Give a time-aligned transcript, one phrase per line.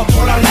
[0.00, 0.49] fort pour la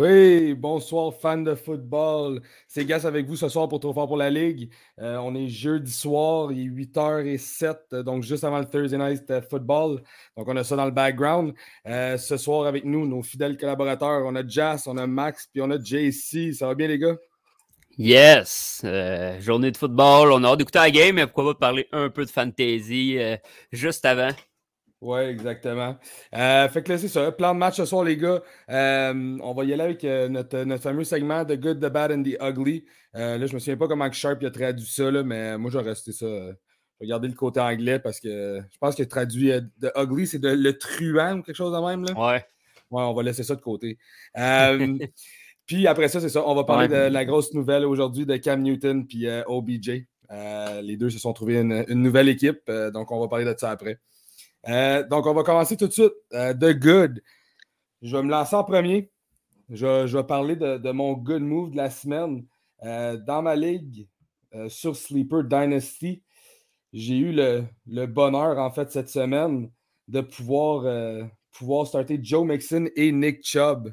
[0.00, 2.40] Oui, bonsoir fans de football.
[2.68, 4.70] C'est Gas avec vous ce soir pour Trop fort pour la Ligue.
[5.00, 10.00] Euh, on est jeudi soir, il est 8h07, donc juste avant le Thursday Night Football.
[10.36, 11.52] Donc on a ça dans le background.
[11.88, 15.60] Euh, ce soir avec nous, nos fidèles collaborateurs, on a Jas, on a Max, puis
[15.62, 16.52] on a JC.
[16.52, 17.16] Ça va bien les gars?
[17.96, 18.82] Yes!
[18.84, 22.08] Euh, journée de football, on a hâte d'écouter la game, mais pourquoi pas parler un
[22.08, 23.18] peu de fantasy
[23.72, 24.30] juste avant?
[25.00, 25.96] Oui, exactement.
[26.34, 27.30] Euh, fait que là, c'est ça.
[27.30, 28.42] Plan de match ce soir, les gars.
[28.68, 32.10] Euh, on va y aller avec euh, notre, notre, fameux segment The Good, The Bad
[32.10, 32.84] and The Ugly.
[33.14, 36.10] là, je me souviens pas comment Sharp a traduit ça, là, mais moi, j'ai resté
[36.10, 36.26] ça.
[36.26, 40.42] Je vais garder le côté anglais parce que je pense que traduit The Ugly, c'est
[40.42, 42.04] le truand ou quelque chose de même.
[42.04, 42.18] Là.
[42.18, 42.44] Ouais.
[42.90, 43.98] Ouais, on va laisser ça de côté.
[45.66, 46.42] puis après ça, c'est ça.
[46.44, 50.06] On va parler de la grosse nouvelle aujourd'hui de Cam Newton puis OBJ.
[50.82, 53.70] les deux se sont trouvés une, une nouvelle équipe, donc on va parler de ça
[53.70, 54.00] après.
[54.66, 56.12] Euh, donc, on va commencer tout de suite.
[56.32, 57.22] Euh, The Good.
[58.02, 59.10] Je vais me lancer en premier.
[59.68, 62.44] Je, vais parler de, mon good move de la semaine.
[62.84, 64.08] Euh, dans ma ligue
[64.68, 66.22] sur Sleeper Dynasty,
[66.94, 69.70] j'ai eu le, bonheur, en fait, cette semaine
[70.06, 73.92] de pouvoir, pouvoir starter Joe Mixon et Nick Chubb.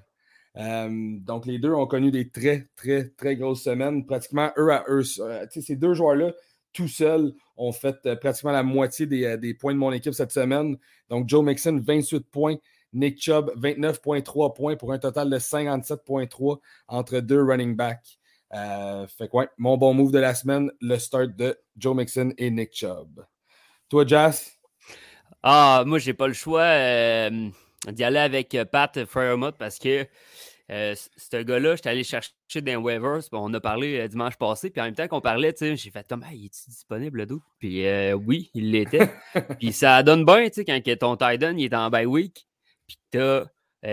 [0.56, 5.04] donc, les deux ont connu des très, très, très grosses semaines, pratiquement eux à eux.
[5.04, 6.32] ces deux joueurs-là,
[6.76, 10.32] tout seuls, ont fait euh, pratiquement la moitié euh, des, points de mon équipe cette
[10.32, 10.78] semaine.
[11.10, 12.56] Donc, Joe Mixon, 28 points.
[12.94, 18.20] Nick Chubb, 29,3 points pour un total de 57,3 entre deux running backs.
[18.54, 22.50] Euh, fait quoi, mon bon move de la semaine, le start de Joe Mixon et
[22.50, 23.26] Nick Chubb.
[23.90, 24.50] Toi, Jazz?
[25.44, 26.70] Ah, moi, j'ai pas le choix
[27.92, 30.08] d'y aller avec Pat Fairmouth parce que
[30.72, 32.32] euh, ce gars-là, j'étais allé chercher
[32.62, 33.22] dans waivers.
[33.32, 34.70] on a parlé euh, dimanche passé.
[34.70, 37.44] Puis en même temps qu'on parlait, j'ai fait comme, il est disponible le doute?
[37.60, 39.12] Puis euh, oui, il l'était.
[39.60, 42.48] puis ça donne bien, tu sais, quand ton Titan il est en bye week.
[42.88, 43.46] Puis t'as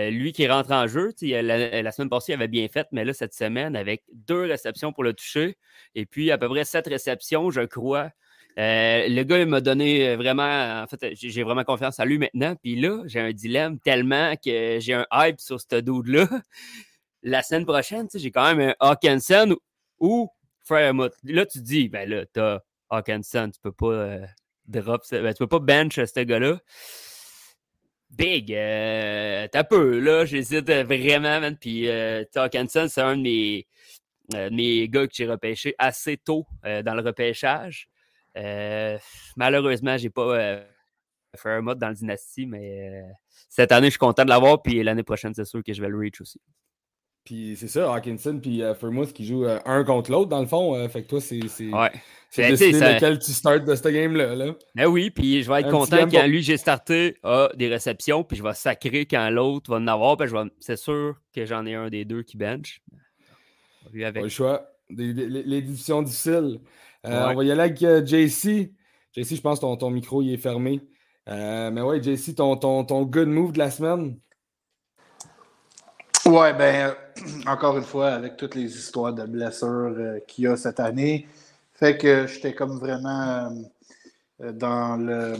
[0.09, 1.13] lui qui rentre en jeu.
[1.21, 4.91] La, la, semaine passée, il avait bien fait, mais là, cette semaine, avec deux réceptions
[4.91, 5.55] pour le toucher,
[5.93, 8.09] et puis à peu près sept réceptions, je crois.
[8.57, 10.83] Le gars, il m'a donné vraiment.
[10.83, 12.55] En fait, j'ai vraiment confiance à lui maintenant.
[12.61, 16.27] Puis là, j'ai un dilemme tellement que j'ai un hype sur ce dude-là.
[17.23, 19.55] La semaine prochaine, j'ai quand même un Hawkinson
[19.99, 20.29] ou
[20.65, 21.13] Fairmouth.
[21.23, 22.59] Là, tu dis, ben là, t'as
[22.89, 24.25] Hawkinson, tu peux pas euh,
[24.67, 26.59] drop, ben, tu peux pas bench ce gars-là.
[28.09, 31.57] Big, euh, t'as peu, là, j'hésite vraiment, man.
[31.57, 33.67] Puis euh, Hawkinson, c'est un de mes,
[34.51, 37.87] mes gars que j'ai repêché assez tôt dans le repêchage.
[38.37, 38.97] Euh,
[39.35, 40.63] malheureusement, j'ai pas euh,
[41.35, 43.11] fait un mode dans le Dynasty, mais euh,
[43.49, 44.61] cette année, je suis content de l'avoir.
[44.61, 46.39] Puis l'année prochaine, c'est sûr que je vais le reach aussi.
[47.23, 50.89] Puis c'est ça, Hawkinson puis Fermus qui jouent un contre l'autre, dans le fond.
[50.89, 51.39] fait que toi, c'est.
[51.39, 51.91] Ouais.
[52.29, 52.95] C'est décidé ça...
[52.95, 54.35] lequel tu startes de cette game-là.
[54.35, 54.55] Là.
[54.75, 58.35] Ben oui, puis je vais être content quand lui, j'ai starté a des réceptions, puis
[58.35, 60.17] je vais sacrer quand l'autre va en avoir.
[60.17, 60.29] Puis
[60.59, 62.81] c'est sûr que j'en ai un des deux qui bench.
[63.93, 64.15] Avec...
[64.15, 64.72] Pas le choix.
[64.89, 66.59] Les, divisions difficiles.
[67.05, 68.73] Euh, on va y aller avec euh, JC.
[69.11, 70.81] JC, je pense que ton, micro il est fermé.
[71.29, 74.17] Euh, mais ouais, JC, ton, ton, ton good move de la semaine?
[76.25, 76.95] Ouais, ben,
[77.47, 79.95] encore une fois, avec toutes les histoires de blessures
[80.27, 81.27] qu'il y a cette année,
[81.73, 83.51] fait que j'étais comme vraiment
[84.39, 85.35] dans le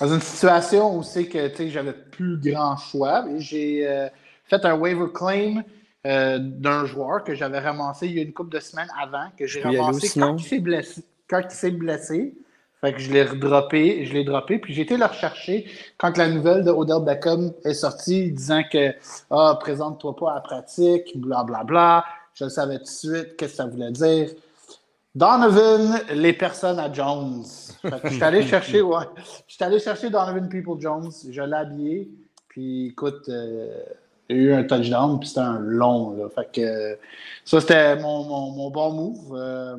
[0.00, 3.24] dans une situation où c'est que j'avais plus grand choix.
[3.38, 4.08] J'ai
[4.46, 5.62] fait un waiver claim
[6.06, 9.46] euh, d'un joueur que j'avais ramassé il y a une couple de semaines avant, que
[9.46, 11.04] j'ai ramassé quand il s'est blessé.
[11.28, 12.34] Quand il s'est blessé.
[12.80, 15.66] Fait que je l'ai redroppé, je l'ai droppé, puis j'ai été le rechercher
[15.98, 18.92] quand la nouvelle de Odell Beckham est sortie, disant que
[19.30, 21.62] Ah, présente-toi pas à la pratique, blablabla.
[21.62, 22.04] Bla, bla.
[22.34, 24.30] Je le savais tout de suite, qu'est-ce que ça voulait dire.
[25.14, 27.44] Donovan, les personnes à Jones.
[27.84, 29.04] je suis allé chercher, ouais.
[29.46, 32.10] Je suis allé chercher Donovan People Jones, je l'ai habillé,
[32.48, 33.82] puis écoute, euh,
[34.32, 36.16] il a eu un touchdown, puis c'était un long.
[36.16, 36.28] Là.
[36.34, 36.98] Fait que,
[37.44, 39.36] ça, c'était mon, mon, bon move.
[39.36, 39.76] Euh,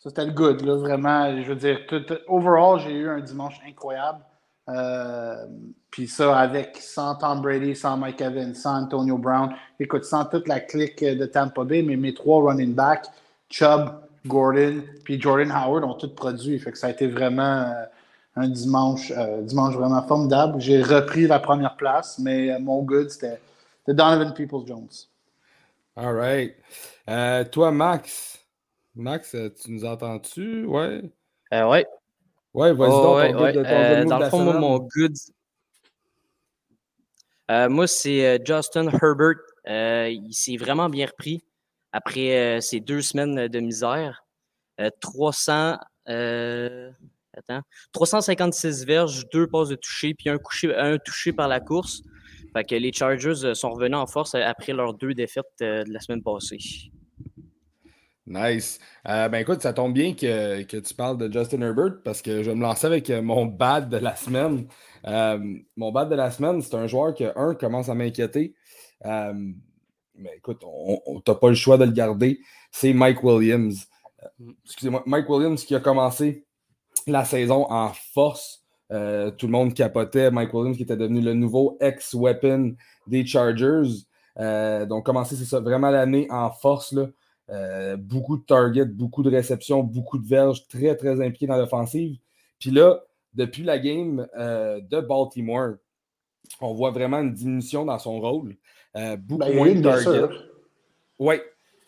[0.00, 1.42] ça, c'était le good, là, vraiment.
[1.42, 4.20] Je veux dire, tout, overall, j'ai eu un dimanche incroyable.
[4.68, 5.46] Euh,
[5.90, 10.48] puis ça, avec sans Tom Brady, sans Mike Evans, sans Antonio Brown, écoute, sans toute
[10.48, 13.06] la clique de Tampa Bay, mais mes trois running backs,
[13.48, 13.90] Chubb,
[14.26, 16.58] Gordon, puis Jordan Howard ont tous produit.
[16.58, 17.72] Fait que ça a été vraiment
[18.36, 20.60] un dimanche, euh, dimanche vraiment formidable.
[20.60, 23.40] J'ai repris la première place, mais euh, mon good, c'était
[23.88, 24.88] Donovan Peoples-Jones.
[25.96, 26.54] All right.
[27.08, 28.38] Euh, toi, Max,
[28.94, 30.66] Max, tu nous entends-tu?
[30.66, 31.02] Ouais.
[31.54, 31.86] Euh, ouais.
[32.52, 33.56] Ouais, vas-y oh, ouais, ouais.
[33.56, 35.14] euh, Dans le fond, moi, mon good.
[37.50, 39.40] Euh, moi, c'est Justin Herbert.
[39.66, 41.42] il s'est vraiment bien repris
[41.92, 44.24] après ces deux semaines de misère.
[45.00, 45.76] 300.
[47.36, 47.60] Attends,
[47.92, 52.02] 356 verges, deux passes de toucher, puis un, touché par la course.
[52.68, 56.90] Que les Chargers sont revenus en force après leurs deux défaites de la semaine passée.
[58.26, 58.80] Nice.
[59.08, 62.50] Euh, ben écoute, ça tombe bien que, tu parles de Justin Herbert parce que je
[62.50, 64.66] vais me lancer avec euh, mon bad de la semaine.
[65.06, 65.38] Euh,
[65.76, 68.54] mon bad de la semaine, c'est un joueur que, un, commence à m'inquiéter.
[69.04, 72.40] mais écoute, on n'a pas le choix de le garder.
[72.72, 73.86] C'est Mike Williams.
[74.64, 76.45] Excusez-moi, Mike Williams qui a commencé
[77.06, 78.64] la saison en force.
[78.90, 80.30] tout le monde capotait.
[80.30, 82.74] Mike Williams qui était devenu le nouveau ex-weapon
[83.06, 84.04] des Chargers.
[84.36, 86.92] donc, commencer, c'est ça, vraiment l'année en force.
[86.92, 87.06] Là.
[87.48, 92.18] Euh, beaucoup de targets, beaucoup de réceptions, beaucoup de verges, très, très impliqué dans l'offensive.
[92.58, 93.00] Puis là,
[93.34, 95.74] depuis la game euh, de Baltimore,
[96.60, 98.56] on voit vraiment une diminution dans son rôle.
[98.96, 100.34] Euh, beaucoup ben, moins de targets.
[101.18, 101.36] Oui,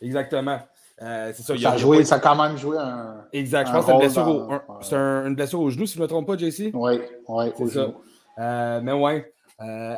[0.01, 0.61] exactement.
[1.01, 3.25] C'est ça, ça, a joué, ça a quand même joué un.
[3.33, 3.69] Exact.
[3.69, 3.93] Je pense que
[4.83, 6.71] c'est une, blessure au genou, si je ne me trompe pas, JC.
[6.75, 8.81] Oui, oui, c'est ça.
[8.81, 9.33] mais ouais,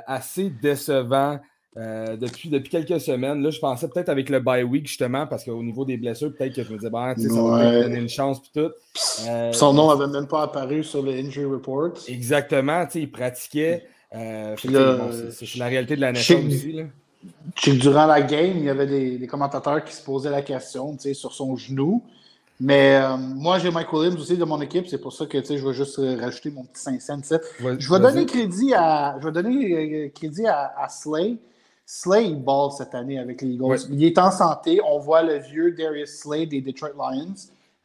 [0.07, 1.39] assez décevant.
[1.77, 3.43] Euh, depuis, depuis quelques semaines.
[3.43, 6.57] Là, je pensais peut-être avec le bye week, justement, parce qu'au niveau des blessures, peut-être
[6.57, 8.73] que je me disais, bah, ça va donner une chance, puis tout.
[9.29, 11.93] Euh, Son nom n'avait même pas apparu sur le injury report.
[12.09, 13.87] Exactement, il pratiquait.
[14.13, 16.73] Euh, c'est la réalité de la naissance aussi.
[16.73, 16.83] Là.
[17.67, 21.33] Durant la game, il y avait des, des, commentateurs qui se posaient la question sur
[21.33, 22.03] son genou.
[22.59, 24.87] Mais moi, j'ai Mike Williams aussi de mon équipe.
[24.89, 27.39] C'est pour ça que je vais juste rajouter mon petit 5 cents.
[27.79, 31.39] je vais donner crédit à, je vais donner crédit à, à Slay
[31.93, 33.81] Slay ball cette année avec les Eagles.
[33.91, 34.81] Il est en santé.
[34.87, 37.35] On voit le vieux Darius Slay des Detroit Lions.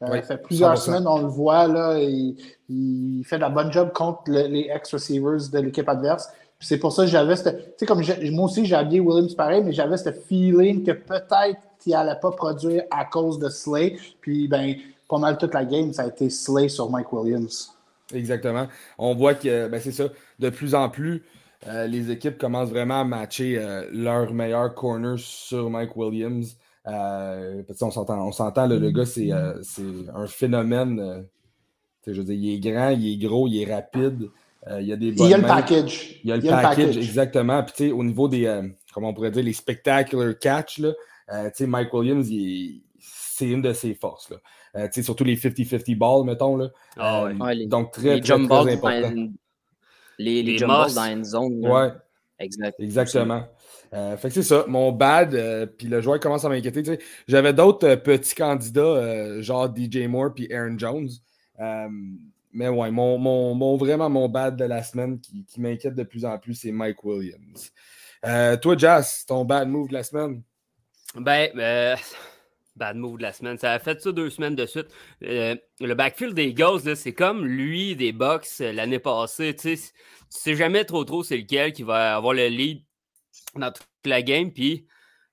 [0.03, 1.67] Euh, fait plusieurs semaines, on le voit.
[1.67, 2.35] Là, il,
[2.69, 6.29] il fait de la bonne job contre les ex-receivers de l'équipe adverse.
[6.59, 7.43] C'est pour ça que j'avais Tu
[7.77, 11.93] sais, comme moi aussi, j'ai habillé Williams pareil, mais j'avais ce feeling que peut-être qu'il
[11.93, 13.97] n'allait pas produire à cause de Slay.
[14.21, 14.75] Puis, ben,
[15.07, 17.71] pas mal toute la game, ça a été Slay sur Mike Williams.
[18.13, 18.67] Exactement.
[18.97, 20.05] On voit que, ben, c'est ça,
[20.39, 21.23] de plus en plus,
[21.67, 26.57] euh, les équipes commencent vraiment à matcher euh, leur meilleur corner sur Mike Williams.
[26.87, 31.25] Euh, on s'entend, on s'entend le gars, c'est, un phénomène.
[32.05, 34.29] je veux dire, il est grand, il est gros, il est rapide.
[34.79, 36.19] Il y a des Il y a le package.
[36.23, 37.63] Il y a le, package, exactement.
[37.63, 38.61] Puis, au niveau des,
[38.93, 40.93] comment on pourrait dire, les spectacular catch, là,
[41.59, 42.29] Mike Williams,
[42.99, 44.31] c'est une de ses forces.
[44.31, 44.89] Là.
[44.91, 46.57] surtout les 50-50 balls, mettons.
[46.57, 46.69] Là.
[46.97, 47.29] Ah
[47.67, 49.13] donc, très, très, très important.
[50.17, 51.67] Les, les, dans une zone.
[51.67, 51.91] Ouais.
[52.39, 52.79] Exact.
[52.79, 53.43] Exactement.
[53.93, 56.99] Euh, fait que c'est ça, mon bad, euh, puis le joueur commence à m'inquiéter.
[57.27, 61.09] J'avais d'autres euh, petits candidats, genre DJ Moore puis Aaron Jones.
[62.55, 66.25] Mais ouais, mon, mon, vraiment mon bad de la semaine qui, qui m'inquiète de plus
[66.25, 67.71] en plus, c'est Mike Williams.
[68.23, 70.41] toi, Jazz, ton bad move de la semaine?
[71.15, 71.49] Ben,
[72.75, 73.57] bad move de la semaine.
[73.57, 74.87] Ça a fait ça deux semaines de suite.
[75.23, 79.55] Euh, le backfield des Ghosts, c'est comme lui des Bucks euh, l'année passée.
[79.55, 79.77] Tu
[80.29, 82.83] sais, jamais trop trop c'est lequel qui va avoir le lead
[83.55, 84.51] dans toute la game.
[84.51, 84.87] Puis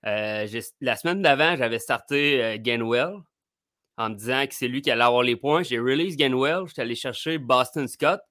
[0.05, 0.47] euh,
[0.81, 3.17] la semaine d'avant, j'avais starté Gainwell
[3.97, 5.63] en me disant que c'est lui qui allait avoir les points.
[5.63, 8.21] J'ai release Gainwell, j'étais allé chercher Boston Scott.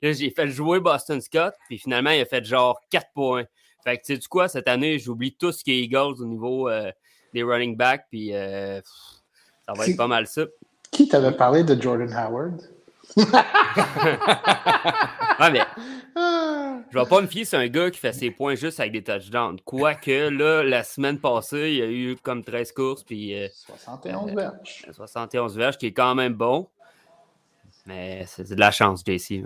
[0.00, 3.44] Là, j'ai fait jouer Boston Scott, puis finalement, il a fait genre 4 points.
[3.84, 6.24] Fait que tu sais, du quoi, cette année, j'oublie tout ce qui est Eagles au
[6.24, 6.68] niveau
[7.32, 8.80] des running backs, puis euh,
[9.66, 10.42] ça va être pas mal ça.
[10.90, 12.60] Qui t'avait parlé de Jordan Howard?
[13.16, 13.24] ouais,
[15.50, 15.62] mais
[16.90, 19.02] je vais pas me fier sur un gars qui fait ses points juste avec des
[19.02, 19.60] touchdowns.
[19.64, 23.02] Quoique, là, la semaine passée, il y a eu comme 13 courses.
[23.02, 23.34] Puis,
[23.66, 24.86] 71 euh, verges.
[24.92, 26.68] 71 verges, qui est quand même bon.
[27.86, 29.44] Mais c'est de la chance, JC.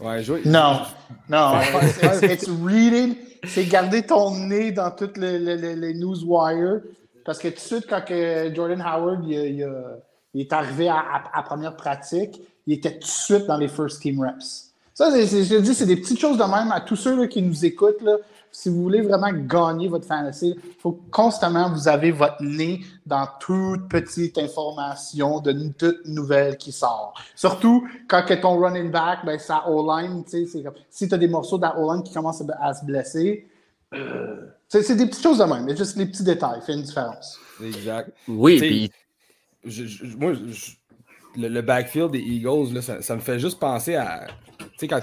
[0.00, 0.42] Ouais, jouer.
[0.44, 0.82] Non,
[1.28, 1.60] non.
[2.20, 6.80] c'est reading, c'est garder ton nez dans toutes les, les, les newswires
[7.28, 8.02] parce que tout de suite, quand
[8.54, 9.60] Jordan Howard il,
[10.34, 14.18] est arrivé à, à, première pratique, il était tout de suite dans les first team
[14.18, 14.67] reps.
[14.98, 18.02] Ça, je dis, c'est des petites choses de même à tous ceux qui nous écoutent.
[18.02, 18.16] Là,
[18.50, 23.28] si vous voulez vraiment gagner votre fantasy, il faut constamment vous avez votre nez dans
[23.38, 27.14] toute petite information de toute nouvelle qui sort.
[27.36, 30.24] Surtout quand que ton running back, ben, sa O-line,
[30.90, 33.46] si tu as des morceaux de O-line qui commencent à, se blesser,
[33.94, 37.38] euh, c'est des petites choses de même, mais juste les petits détails font une différence.
[37.62, 38.10] Exact.
[38.26, 38.90] Oui, puis.
[40.18, 40.32] moi,
[41.38, 44.26] le, backfield des Eagles, là, ça, me fait juste penser à.
[44.58, 45.00] Tu sais, quand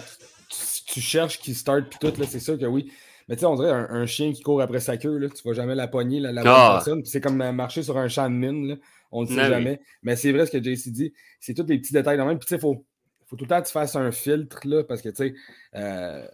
[0.88, 2.92] tu, cherches qui start puis tout, c'est sûr que oui.
[3.28, 5.54] Mais tu sais, on dirait un, chien qui court après sa queue, là, tu vas
[5.54, 6.72] jamais la poigner, la, la bonne ah.
[6.76, 7.04] personne.
[7.06, 8.68] C'est comme marcher sur un champ de mine.
[8.68, 8.76] Là.
[9.12, 9.82] On ne sait ben jamais.
[10.04, 11.14] Mais c'est vrai ce que JC dit.
[11.40, 12.38] C'est tous les petits détails dans même.
[12.38, 12.86] Puis, tu sais, il faut,
[13.26, 15.34] faut tout le temps que tu fasses un filtre, là, parce que, tu sais,
[15.76, 16.28] euh,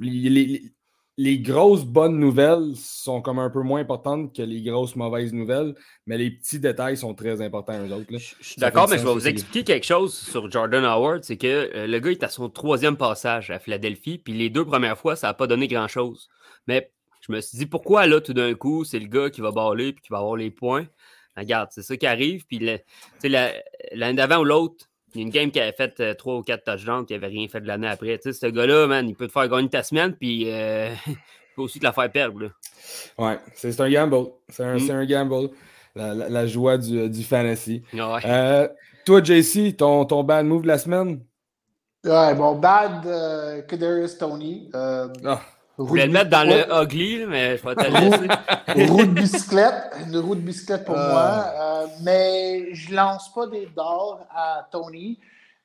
[0.00, 0.72] les, les
[1.38, 5.74] grosses bonnes nouvelles sont comme un peu moins importantes que les grosses mauvaises nouvelles,
[6.06, 8.06] mais les petits détails sont très importants eux autres.
[8.10, 11.24] Je suis d'accord, mais je vais vous expliquer quelque chose sur Jordan Howard.
[11.24, 14.64] C'est que euh, le gars est à son troisième passage à Philadelphie, puis les deux
[14.64, 16.28] premières fois, ça n'a pas donné grand-chose.
[16.68, 19.50] Mais je me suis dit, pourquoi là, tout d'un coup, c'est le gars qui va
[19.50, 20.86] baller puis qui va avoir les points?
[21.36, 22.46] Regarde, c'est ça qui arrive.
[22.46, 22.60] Puis
[23.92, 26.42] l'année d'avant ou l'autre, il y a une game qui avait fait euh, trois ou
[26.42, 28.18] quatre touchdowns qui n'avait rien fait de l'année après.
[28.18, 31.16] Tu sais, ce gars-là, man, il peut te faire gagner ta semaine, puis euh, il
[31.56, 32.40] peut aussi te la faire perdre.
[32.40, 32.48] Là.
[33.18, 34.30] Ouais, c'est un gamble.
[34.48, 34.90] C'est un, mm.
[34.90, 35.50] un, gamble.
[35.94, 37.82] La, la, joie du, du fantasy.
[37.92, 38.20] Ouais.
[38.24, 38.68] Euh,
[39.04, 41.20] toi, JC, ton, ton bad move de la semaine?
[42.04, 44.70] Ouais, bon, bad euh, Kadarius Tony.
[44.74, 45.40] Euh, ah.
[45.78, 48.90] Je voulais le mettre dans le ugly, mais je vais te laisser.
[48.90, 51.08] roue de bicyclette, une roue de bicyclette pour ah.
[51.08, 51.44] moi.
[51.54, 55.20] Euh, mais je lance pas des dards à Tony.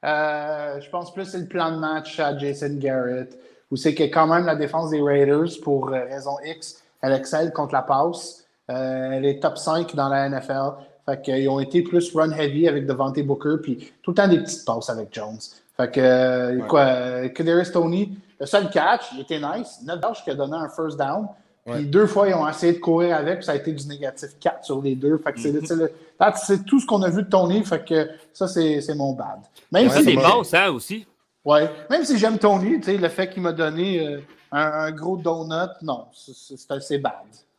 [0.06, 3.36] Euh, je pense plus c'est le plan de match à Jason Garrett,
[3.72, 7.52] où c'est que quand même la défense des Raiders, pour euh, raison X, elle excelle
[7.52, 8.46] contre la passe.
[8.68, 10.74] elle est top 5 dans la NFL.
[11.08, 14.40] Fait qu'ils ont été plus run heavy avec Devante Booker, puis tout le temps des
[14.40, 15.40] petites passes avec Jones.
[15.76, 19.80] Fait que, quoi, Kadarius Tony, le seul catch, il était nice.
[19.84, 21.28] 9 qui a donné un first down.
[21.66, 24.32] Puis deux fois, ils ont essayé de courir avec, puis ça a été du négatif
[24.40, 25.18] 4 sur les deux.
[25.18, 27.64] Fait que c'est tout ce qu'on a vu de Tony.
[27.64, 29.40] Fait que ça, c'est mon bad.
[29.72, 31.08] Même si c'est bon, ça aussi.
[31.46, 31.70] Ouais.
[31.90, 34.20] Même si j'aime Tony, le fait qu'il m'a donné euh,
[34.52, 37.14] un, gros donut, non, c'est assez bad.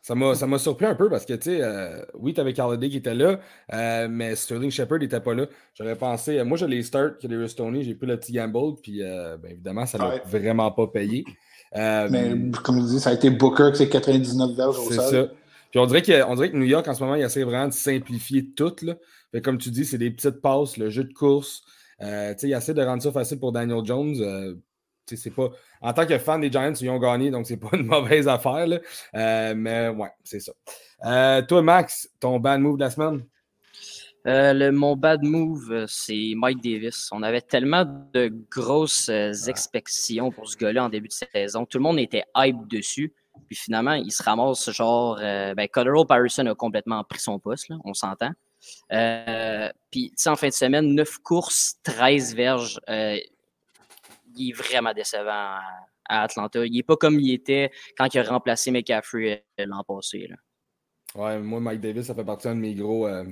[0.05, 2.99] Ça m'a surpris un peu parce que, tu sais, euh, oui, tu avais Carlody qui
[2.99, 3.41] était là,
[3.73, 5.47] euh, mais Sterling Shepard n'était pas là.
[5.73, 9.03] J'aurais pensé, moi, je les start que les Tony, j'ai pris le petit gamble, puis
[9.03, 11.25] euh, ben, évidemment, ça n'a vraiment pas payé.
[11.75, 15.27] mais comme je dis, ça a été Booker qui c'est 99 verges au C'est ça.
[15.71, 17.69] Puis on dirait, que, on dirait que New York, en ce moment, il essaie vraiment
[17.69, 18.77] de simplifier tout.
[18.83, 18.97] Là.
[19.33, 21.63] Fait, comme tu dis, c'est des petites passes, le jeu de course.
[21.99, 24.55] tu sais, il essaie de rendre ça facile pour Daniel Jones
[25.07, 25.51] c'est pas.
[25.81, 28.67] En tant que fan des Giants, ils ont gagné, donc c'est pas une mauvaise affaire.
[29.15, 30.53] Euh, mais ouais, c'est ça.
[31.05, 33.25] Euh, toi, Max, ton bad move de la semaine?
[34.27, 37.11] Euh, le, mon bad move, c'est Mike Davis.
[37.13, 37.85] On avait tellement
[38.15, 39.31] de grosses ah.
[39.49, 41.67] expectations pour ce gars-là en début de saison.
[41.67, 43.13] Tout le monde était hype dessus.
[43.49, 45.17] Puis finalement, il se ramasse genre.
[45.17, 48.31] ben, Colorado Patterson a complètement pris son poste, là, on s'entend.
[49.91, 52.81] puis, tu sais, en fin de semaine, 9 courses, 13 verges
[54.37, 55.59] il est vraiment décevant
[56.09, 56.65] à, Atlanta.
[56.65, 60.29] Il n'est pas comme il était quand il a remplacé McCaffrey euh, l'an passé.
[60.29, 60.37] Là.
[61.15, 63.25] Ouais, moi, Mike Davis, ça fait partie d'un de mes gros, euh,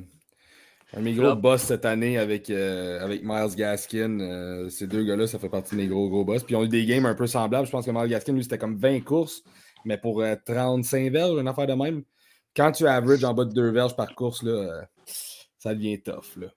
[0.94, 4.68] un de mes gros boss cette année avec, euh, avec Miles Gaskin.
[4.70, 6.42] ces deux gars-là, ça fait partie de mes gros, gros boss.
[6.44, 7.66] Puis ils ont eu des games un peu semblables.
[7.66, 9.42] Je pense que Miles Gaskin, lui, c'était comme 20 courses,
[9.84, 12.02] mais pour 35 verges, une affaire de même.
[12.54, 14.86] Quand tu average en bas de 2 verges par course, là,
[15.58, 16.36] ça devient tough.
[16.36, 16.48] Là.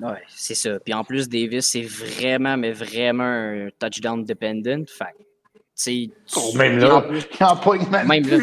[0.00, 0.80] Oui, c'est ça.
[0.80, 4.88] Puis en plus, Davis, c'est vraiment, mais vraiment un touchdown dependent.
[4.88, 5.14] Fait
[5.78, 8.38] tu oh, même là, il en pogne même, même là.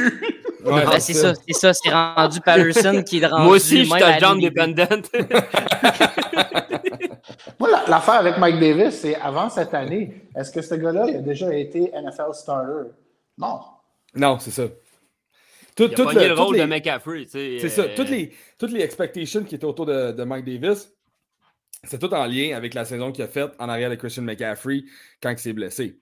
[0.65, 3.43] Ouais, ben, c'est ça, c'est ça, c'est rendu Patterson qui est rendu.
[3.43, 4.79] Moi aussi, je suis touchdown dependent.
[7.60, 11.53] Moi, l'affaire avec Mike Davis, c'est avant cette année, est-ce que ce gars-là a déjà
[11.53, 12.89] été NFL starter?
[13.38, 13.60] Non.
[14.15, 14.63] Non, c'est ça.
[15.75, 17.25] Tout, il a tout le, le rôle de McCaffrey.
[17.27, 17.81] C'est ça.
[17.81, 20.91] Euh, toutes les, toutes les expectations qui étaient autour de, de Mike Davis,
[21.84, 24.84] c'est tout en lien avec la saison qu'il a faite en arrière de Christian McCaffrey
[25.22, 26.00] quand il s'est blessé.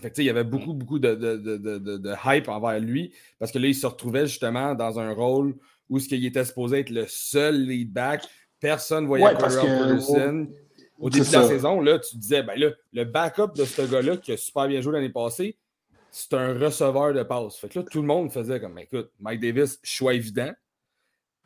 [0.00, 3.74] Fait il y avait beaucoup, beaucoup de, de, hype envers lui parce que là, il
[3.74, 5.56] se retrouvait justement dans un rôle
[5.88, 8.24] où ce qu'il était supposé être le seul lead back.
[8.60, 10.48] Personne ne voyait ouais, Peterson.
[10.98, 14.16] Au, début de la saison, là, tu disais, ben là, le backup de ce gars-là
[14.16, 15.56] qui a super bien joué l'année passée,
[16.10, 17.56] c'est un receveur de passe.
[17.56, 20.52] Fait que là, tout le monde faisait comme, écoute, Mike Davis, choix évident.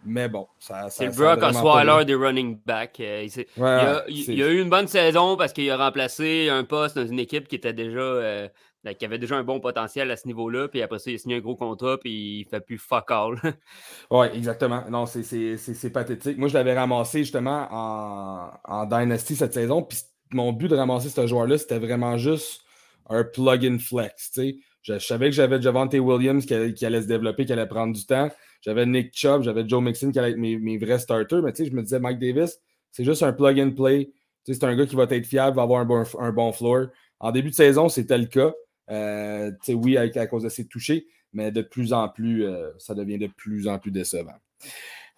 [0.04, 0.88] Mais bon, ça.
[0.90, 2.98] C'est le Brock Osweiler des running back.
[3.00, 6.96] Euh, il, a, il, a, eu une bonne saison parce qu'il a remplacé un poste
[6.96, 8.00] dans une équipe qui était déjà.
[8.00, 8.48] Euh,
[8.84, 11.18] ben, qui avait déjà un bon potentiel à ce niveau-là, puis après ça, il a
[11.18, 13.36] signé un gros contrat, puis il fait plus fuck all.
[14.10, 14.82] oui, exactement.
[14.90, 16.36] Non, c'est pathétique.
[16.36, 19.98] Moi, je l'avais ramassé justement en, en, Dynasty cette saison, puis
[20.32, 22.62] mon but de ramasser ce joueur-là, c'était vraiment juste
[23.08, 24.32] un plug-in flex.
[24.36, 27.94] Je, je, savais que j'avais Javante Williams qui, qui, allait se développer, qui allait prendre
[27.94, 28.30] du temps.
[28.62, 31.70] J'avais Nick Chubb, j'avais Joe Mixon qui allait être mes, vrais starters, mais tu sais,
[31.70, 32.60] je me disais, Mike Davis,
[32.92, 34.12] c'est juste un plug and play.
[34.44, 36.52] Tu sais, c'est un gars qui va être fiable, va avoir un bon, un bon
[36.52, 36.86] floor.
[37.18, 38.52] En début de saison, c'était le cas.
[38.90, 42.70] Euh, tu sais, oui, à, cause de ses touchés, mais de plus en plus, euh,
[42.78, 44.34] ça devient de plus en plus décevant.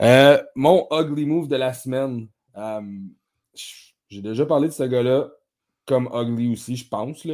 [0.00, 2.28] Euh, mon ugly move de la semaine.
[4.08, 5.30] J'ai déjà parlé de ce gars-là
[5.86, 7.26] comme ugly aussi, je pense.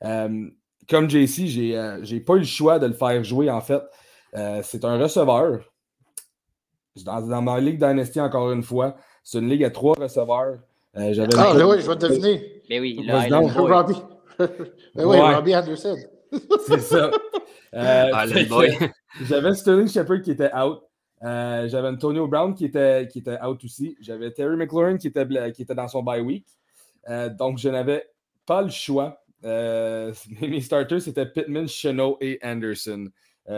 [0.00, 3.82] Comme JC, j'ai n'ai pas eu le choix de le faire jouer, en fait.
[4.36, 5.60] Euh, c'est un receveur.
[7.04, 10.58] Dans, ma ligue Dynasty, encore une fois, c'est une ligue à trois receveurs.
[10.96, 12.62] Euh, ah, ben oui, je vais te deviner.
[12.70, 14.00] Mais oui, là, Robbie.
[14.38, 15.96] ben oui, Robbie Anderson.
[16.66, 17.10] c'est ça.
[17.74, 18.26] Euh, ah,
[19.22, 20.82] j'avais Sterling Shepard qui était out.
[21.24, 23.96] Euh, j'avais Antonio Brown qui était, qui était out aussi.
[24.00, 26.46] J'avais Terry McLaurin qui était, qui était dans son bye week.
[27.36, 28.08] donc, je n'avais
[28.46, 29.20] pas le choix.
[29.42, 33.08] mes starters, c'était Pittman, Chenot et Anderson.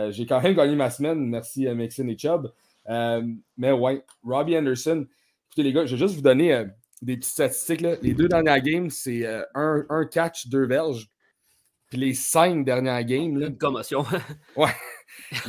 [0.09, 1.25] J'ai quand même gagné ma semaine.
[1.27, 2.51] Merci à Mixon et Chubb.
[3.57, 5.05] mais ouais, Robbie Anderson.
[5.47, 6.65] Écoutez, les gars, je vais juste vous donner
[7.01, 7.81] des petites statistiques.
[8.01, 9.25] Les deux dernières games, c'est
[9.55, 11.09] un, un, catch, deux verges.
[11.89, 13.39] Puis les cinq dernières games.
[13.39, 14.05] Là, Une commotion.
[14.57, 14.75] ouais.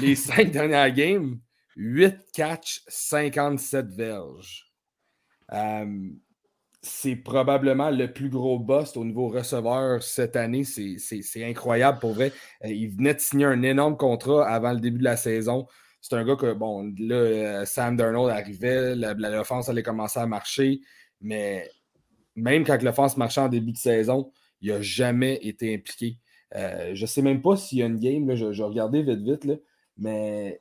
[0.01, 1.39] Les cinq dernières games,
[1.77, 4.73] 8 catch, 57 verges.
[6.83, 10.63] C'est probablement le plus gros bust au niveau receveur cette année.
[10.63, 12.33] C'est incroyable pour vrai.
[12.65, 15.67] Euh, il venait de signer un énorme contrat avant le début de la saison.
[16.01, 20.81] C'est un gars que, bon, là, euh, Sam Darnold arrivait, l'offense allait commencer à marcher,
[21.21, 21.69] mais
[22.37, 24.31] même quand l'offense marchait en début de saison,
[24.61, 26.19] il n'a jamais été impliqué.
[26.55, 29.61] Euh, je ne sais même pas s'il y a une game, je, regarder vite vite,
[29.97, 30.61] mais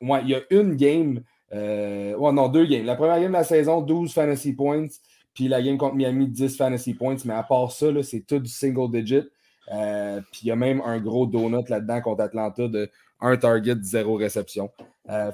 [0.00, 2.84] ouais, il y a une game, non, deux games.
[2.86, 4.86] La première game de la saison, 12 fantasy points,
[5.34, 8.50] puis la game contre Miami, 10 fantasy points, mais à part ça, c'est tout du
[8.50, 9.28] single digit.
[9.72, 13.76] Euh, puis il y a même un gros donut là-dedans contre Atlanta de un target,
[13.82, 14.70] zéro réception.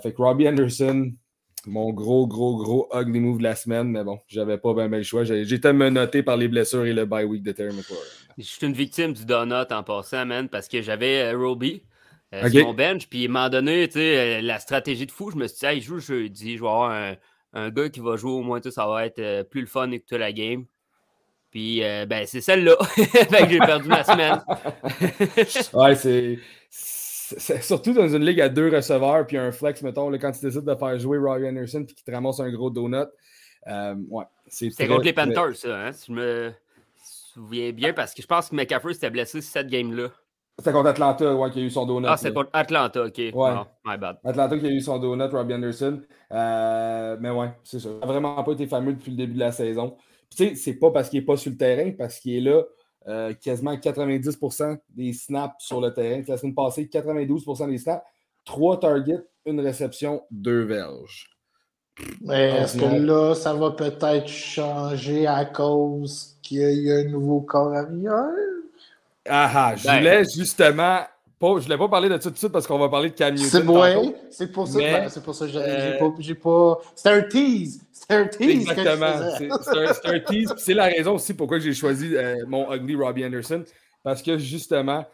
[0.02, 1.12] fait que Robbie Anderson,
[1.66, 5.02] mon gros, gros, gros ugly move de la semaine, mais bon, j'avais pas bien le
[5.02, 5.24] choix.
[5.24, 8.02] J'étais menotté par les blessures et le bye week de Terry McLaurin.
[8.36, 11.82] Je suis une victime du donut en passant, man, parce que j'avais euh, Roby
[12.34, 15.30] euh, sur mon bench, puis il m'a donné, tu sais, euh, la stratégie de fou.
[15.30, 17.14] Je me suis dit, hey, il joue jeudi, je vais avoir un,
[17.52, 20.16] un, gars qui va jouer au moins, tout ça va être plus le fun que
[20.16, 20.64] la game.
[21.50, 22.76] Puis, ben, c'est celle-là.
[23.48, 24.42] j'ai perdu ma semaine.
[25.74, 30.40] ouais, c'est surtout dans une ligue à deux receveurs, puis un flex, mettons, quand tu
[30.40, 33.06] décides de faire jouer Roy Anderson, puis qu'il te ramasse un gros donut.
[33.66, 36.52] Euh, ouais, c'est contre les Panthers, ça, hein, si je me
[37.04, 40.10] souviens bien, parce que je pense que McCaffrey s'était blessé cette game-là.
[40.58, 42.08] C'était contre Atlanta, ouais, qui a eu son donut.
[42.08, 43.16] Ah, c'est contre Atlanta, ok.
[43.16, 43.50] Ouais.
[43.84, 44.18] my bad.
[44.24, 46.00] Atlanta qui a eu son donut, Robbie Anderson.
[46.32, 47.88] Euh, mais ouais, c'est ça.
[47.90, 49.96] Il n'a vraiment pas été fameux depuis le début de la saison.
[50.30, 52.62] Tu sais, c'est pas parce qu'il n'est pas sur le terrain, parce qu'il est là
[53.06, 56.22] euh, quasiment 90% des snaps sur le terrain.
[56.26, 58.04] La semaine passée, 92% des snaps.
[58.44, 61.30] Trois targets, une réception, deux verges.
[62.20, 67.42] Mais est-ce que là, ça va peut-être changer à cause qu'il y a un nouveau
[67.42, 68.28] corps arrière?
[69.28, 69.98] Ah ah, je ben.
[69.98, 71.00] voulais justement
[71.38, 73.10] pas, je ne voulais pas parler de ça tout de suite parce qu'on va parler
[73.10, 73.48] de Cam Newton.
[73.48, 76.10] C'est ouais, c'est pour ça, c'est pour ça que j'ai euh, pas,
[76.42, 76.78] pas...
[76.96, 77.80] C'est un tease.
[77.92, 78.68] C'est un tease.
[78.68, 79.06] Exactement.
[79.38, 80.54] C'est un, tease.
[80.56, 83.62] C'est la raison aussi pourquoi j'ai choisi euh, mon ugly Robbie Anderson.
[84.02, 85.04] Parce que justement,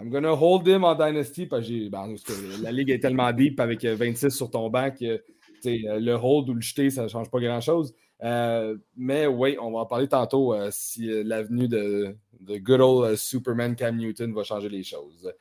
[0.00, 2.14] I'm gonna hold him en Dynasty parce que, ben,
[2.62, 5.22] la ligue est tellement deep avec 26 euh, sur ton banc que
[5.64, 7.94] le hold ou le jeter, ça ne change pas grand-chose.
[8.22, 12.80] Euh, mais oui, on va en parler tantôt euh, si euh, l'avenue de, de, good
[12.80, 15.32] old Superman Cam Newton va changer les choses.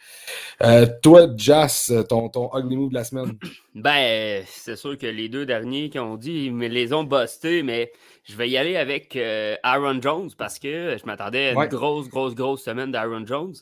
[1.02, 3.38] toi, Jas, ton, ton ugly move de la semaine?
[3.76, 7.92] Ben, c'est sûr que les deux derniers qui ont dit, mais les ont bustés, mais
[8.24, 9.18] je vais y aller avec
[9.64, 13.56] Aaron Jones parce que je m'attendais à une grosse, grosse, grosse semaine d'Aaron Jones.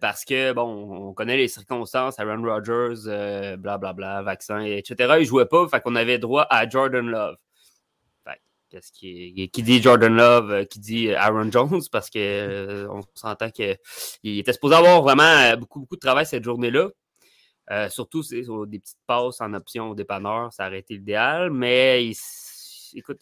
[0.00, 3.02] parce que, bon, on connaît les circonstances, Aaron Rodgers,
[3.58, 5.14] blablabla, bla, bla, vaccin, etc.
[5.18, 7.36] Il jouait pas, fait qu'on avait droit à Jordan Love
[8.92, 13.02] qui, qui, dit Jordan Love, euh, qui dit euh, Aaron Jones, parce qu'on euh, on
[13.14, 13.78] s'entend qu'il
[14.24, 16.90] était supposé avoir vraiment beaucoup, beaucoup de travail cette journée-là.
[17.90, 21.50] surtout sur des petites passes en option au dépanneur, ça aurait été l'idéal.
[21.50, 22.10] Mais
[22.94, 23.20] écoute,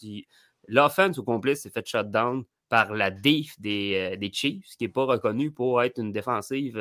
[0.67, 5.05] l'offense au complet s'est fait shutdown par la def des, des Chiefs, qui n'est pas
[5.05, 6.73] reconnu pour être une défensive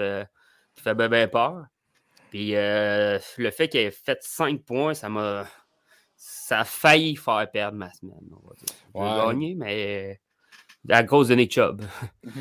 [0.75, 1.65] qui fait bien, peur.
[2.31, 5.47] Puis le fait qu'il ait fait 5 points, ça m'a
[6.25, 8.31] ça a failli faire perdre ma semaine.
[8.31, 9.27] On va dire.
[9.27, 10.21] gagné, mais
[10.89, 11.83] à cause de Nick Chubb.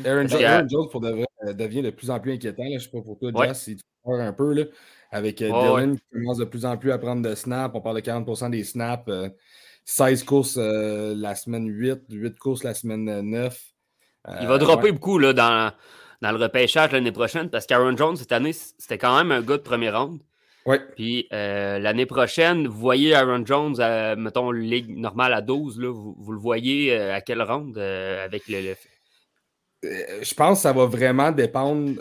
[0.04, 0.28] Aaron,
[0.68, 2.62] Jones, pour de euh, devient de plus en plus inquiétant.
[2.62, 2.70] Là.
[2.70, 4.52] Je ne sais pas pour toi, Jess, si tu peur un peu.
[4.52, 4.64] Là,
[5.10, 7.74] avec euh, Dylan qui commence de plus en plus à prendre de snaps.
[7.74, 9.10] On parle de 40% des snaps.
[9.84, 13.60] 16 euh, courses la semaine 8, 8 courses la semaine 9.
[14.40, 15.72] Il va dropper beaucoup là, dans,
[16.20, 19.56] dans le repêchage l'année prochaine parce qu'Aaron Jones, cette année, c'était quand même un gars
[19.56, 20.20] de première ronde.
[20.66, 20.76] Oui.
[20.94, 23.76] Puis euh, l'année prochaine, vous voyez Aaron Jones,
[24.16, 28.44] mettons, ligue normale à 12, là, vous, le voyez euh, à quelle ronde euh, avec
[28.48, 28.74] le,
[29.82, 32.00] Je pense que ça va vraiment dépendre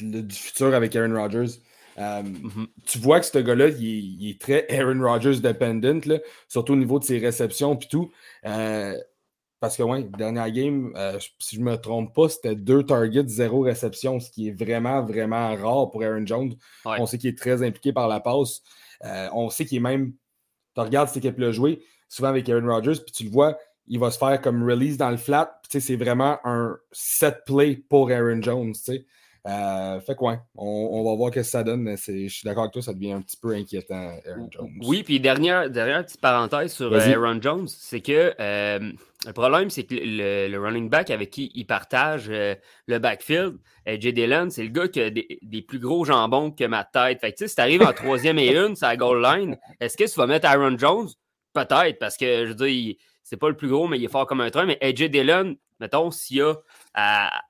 [0.00, 1.58] du futur avec Aaron Rodgers.
[1.98, 2.66] Mm-hmm.
[2.86, 7.04] Tu vois que ce gars-là, il, est très Aaron Rodgers dependent, surtout au niveau de
[7.04, 8.10] ses réceptions et tout.
[9.64, 13.26] Parce que, oui, dernière game, euh, si je ne me trompe pas, c'était deux targets,
[13.28, 16.52] zéro réception, ce qui est vraiment, vraiment rare pour Aaron Jones.
[16.84, 18.60] On sait qu'il est très impliqué par la passe.
[19.32, 20.12] on sait qu'il est même.
[20.74, 24.10] Tu regardes cette équipe-là jouer, souvent avec Aaron Rodgers, puis tu le vois, il va
[24.10, 25.58] se faire comme release dans le flat.
[25.70, 28.74] C'est vraiment un set play pour Aaron Jones.
[29.46, 32.72] Euh, fait quoi, on, va voir ce que ça donne, mais je suis d'accord avec
[32.72, 34.70] toi, ça devient un petit peu inquiétant, Aaron Jones.
[34.82, 38.92] Oui, puis dernière, dernière petite parenthèse sur euh, Aaron Jones, c'est que euh,
[39.26, 44.48] le problème, c'est que le, running back avec qui il partage le backfield, Jay Dillon,
[44.48, 47.20] c'est le gars qui a des, plus gros jambons que ma tête.
[47.20, 50.04] Fait que si tu arrives en troisième et une, c'est la goal line, est-ce que
[50.04, 51.08] tu vas mettre Aaron Jones?
[51.52, 54.26] Peut-être, parce que je veux dire, c'est pas le plus gros, mais il est fort
[54.26, 54.64] comme un train.
[54.64, 56.54] Mais AJ Dillon, mettons, s'il y a
[56.94, 57.42] à,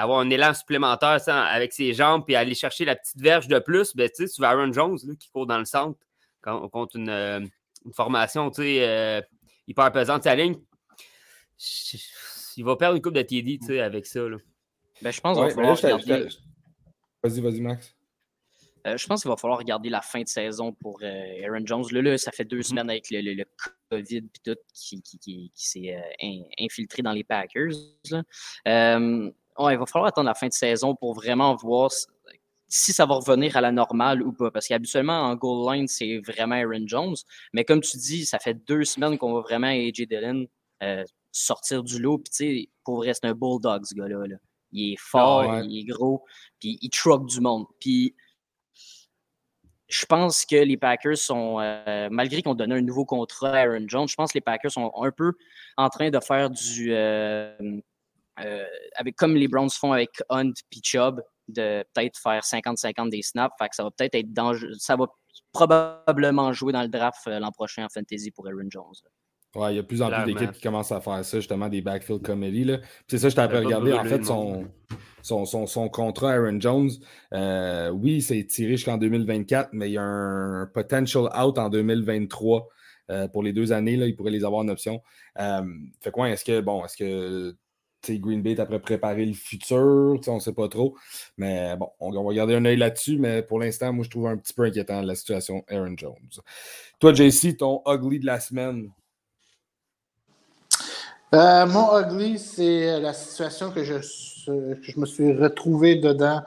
[0.00, 3.94] avoir un élan supplémentaire avec ses jambes et aller chercher la petite verge de plus,
[3.96, 5.98] ben, tu vas Aaron Jones qui court dans le centre
[6.42, 7.40] contre euh,
[7.84, 9.20] une, formation euh,
[9.66, 10.22] hyper pesante.
[10.22, 10.56] Sa ligne,
[12.56, 14.20] il va perdre une coupe de TD avec ça.
[15.02, 15.98] Ben, je pense qu'il va falloir.
[17.22, 17.95] Vas-y, vas-y, Max.
[18.86, 21.84] Euh, je pense qu'il va falloir regarder la fin de saison pour euh, Aaron Jones.
[21.90, 22.62] Là, ça fait deux mhm.
[22.62, 23.44] semaines avec le,
[23.90, 27.72] COVID et tout qui, s'est euh, infiltré dans les Packers.
[28.64, 31.90] il va falloir attendre la fin de saison pour vraiment voir
[32.68, 34.50] si ça va revenir à la normale ou pas.
[34.50, 37.16] Parce qu'habituellement, en goal line, c'est vraiment Aaron Jones.
[37.52, 40.46] Mais comme tu dis, ça fait deux semaines qu'on voit vraiment AJ Dillon
[41.32, 42.18] sortir du lot.
[42.18, 44.36] Puis, pour vrai, c'est un bulldog, ce gars-là.
[44.72, 46.24] Il est fort, ah il est gros,
[46.60, 47.66] puis il truck du monde.
[47.80, 48.14] Puis,
[49.88, 53.84] je pense que les Packers sont, euh, malgré qu'on donne un nouveau contrat à Aaron
[53.86, 55.32] Jones, je pense que les Packers sont un peu
[55.76, 56.92] en train de faire du.
[56.92, 57.56] Euh,
[58.44, 58.64] euh,
[58.96, 63.54] avec, comme les Browns font avec Hunt et Chubb, de peut-être faire 50-50 des snaps.
[63.58, 64.72] Fait que ça va peut-être être, dangereux.
[64.78, 65.06] Ça va
[65.52, 68.92] probablement jouer dans le draft l'an prochain en fantasy pour Aaron Jones.
[69.56, 71.68] Ouais, il y a de plus en plus d'équipes qui commencent à faire ça, justement,
[71.68, 72.70] des backfield comedy.
[73.08, 73.92] C'est ça, je t'avais regardé.
[73.92, 74.66] En fait, son,
[75.22, 76.90] son, son, contrat Aaron Jones,
[77.32, 82.68] euh, oui, c'est tiré jusqu'en 2024, mais il y a un potential out en 2023
[83.10, 83.96] euh, pour les deux années.
[83.96, 85.02] Là, il pourrait les avoir en option.
[85.38, 85.62] Euh,
[86.00, 87.56] fait quoi, est-ce que, bon, est-ce que
[88.08, 90.20] Green Bay est après préparer le futur?
[90.26, 90.96] On ne sait pas trop.
[91.38, 93.18] Mais bon, on, va garder un œil là-dessus.
[93.18, 96.14] Mais pour l'instant, moi, je trouve un petit peu inquiétant la situation Aaron Jones.
[97.00, 98.90] Toi, JC, ton ugly de la semaine?
[101.34, 103.94] Euh, mon ugly, c'est la situation que je,
[104.96, 106.40] me suis retrouvé dedans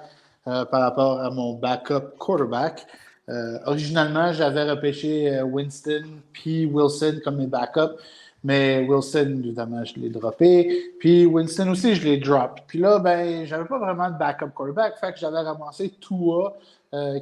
[0.47, 2.85] euh, par rapport à mon backup quarterback.
[3.27, 8.01] Euh, originalement, j'avais repêché Winston puis Wilson comme mes backups,
[8.43, 10.93] mais Wilson, évidemment, je l'ai droppé.
[10.99, 12.61] Puis Winston aussi, je l'ai drop.
[12.65, 16.57] Puis là, ben, j'avais pas vraiment de backup quarterback, fait que j'avais ramassé Tua.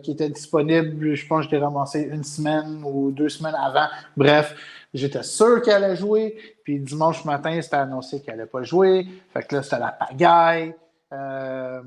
[0.04, 3.88] qui était disponible, je pense que je l'ai ramassé une semaine ou deux semaines avant.
[4.16, 4.56] Bref,
[4.94, 6.36] J'étais sûr qu'elle allait jouer.
[6.68, 9.08] Puis dimanche matin, c'était annoncé qu'elle n'allait pas jouer.
[9.34, 10.76] Fait que là, c'était la pagaille.
[11.14, 11.82] Euh,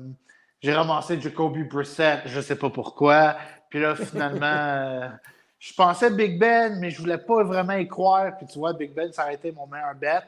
[0.59, 3.35] j'ai ramassé Jacoby Brissett, je ne sais pas pourquoi.
[3.69, 5.07] Puis là, finalement, euh,
[5.59, 8.35] je pensais Big Ben, mais je ne voulais pas vraiment y croire.
[8.37, 10.25] Puis tu vois, Big Ben, ça a été mon meilleur bet.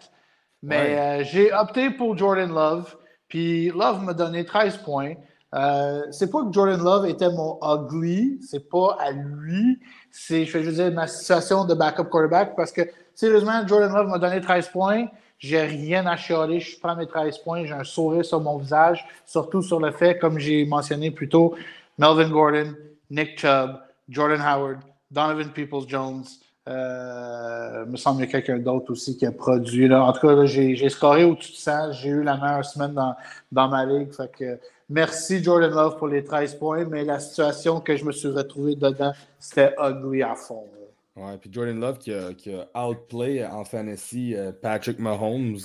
[0.62, 2.96] Mais euh, j'ai opté pour Jordan Love.
[3.28, 5.16] Puis Love m'a donné 13 points.
[5.56, 9.80] Euh, c'est pas que Jordan Love était mon ugly, c'est pas à lui,
[10.12, 12.82] c'est, je vais juste dire, ma situation de backup quarterback parce que,
[13.16, 17.40] sérieusement, Jordan Love m'a donné 13 points, j'ai rien à chialer, je prends mes 13
[17.40, 21.30] points, j'ai un sourire sur mon visage, surtout sur le fait, comme j'ai mentionné plus
[21.30, 21.56] tôt,
[21.98, 22.74] Melvin Gordon,
[23.10, 24.80] Nick Chubb, Jordan Howard,
[25.12, 26.24] Donovan Peoples-Jones,
[26.68, 29.90] euh, me semble qu'il y a quelqu'un d'autre aussi qui a produit.
[29.90, 30.04] Là.
[30.04, 31.92] En tout cas, j'ai, scoré au-dessus de ça.
[31.92, 33.16] J'ai eu la meilleure semaine dans,
[33.52, 34.14] dans ma ligue.
[34.14, 38.12] Fait que Merci Jordan Love pour les 13 points, mais la situation que je me
[38.12, 40.68] suis retrouvé dedans, c'était ugly à fond.
[41.16, 45.60] Ouais, puis Jordan Love qui a, qui a outplay en fantasy euh, Patrick Mahomes.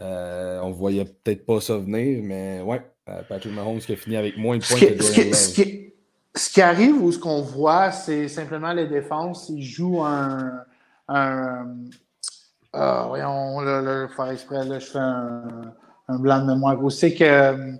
[0.00, 4.16] Euh, on voyait peut-être pas ça venir, mais ouais, euh, Patrick Mahomes qui a fini
[4.16, 5.34] avec moins de points que Jordan Love.
[6.34, 9.50] Ce qui, arrive ou ce qu'on voit, c'est simplement les défenses.
[9.50, 10.64] Ils jouent un.
[11.08, 11.76] un
[12.74, 15.74] ah, voyons, là, là, faire exprès, là, je fais un
[16.12, 16.76] un blanc de mémoire.
[16.90, 17.72] C'est que, euh,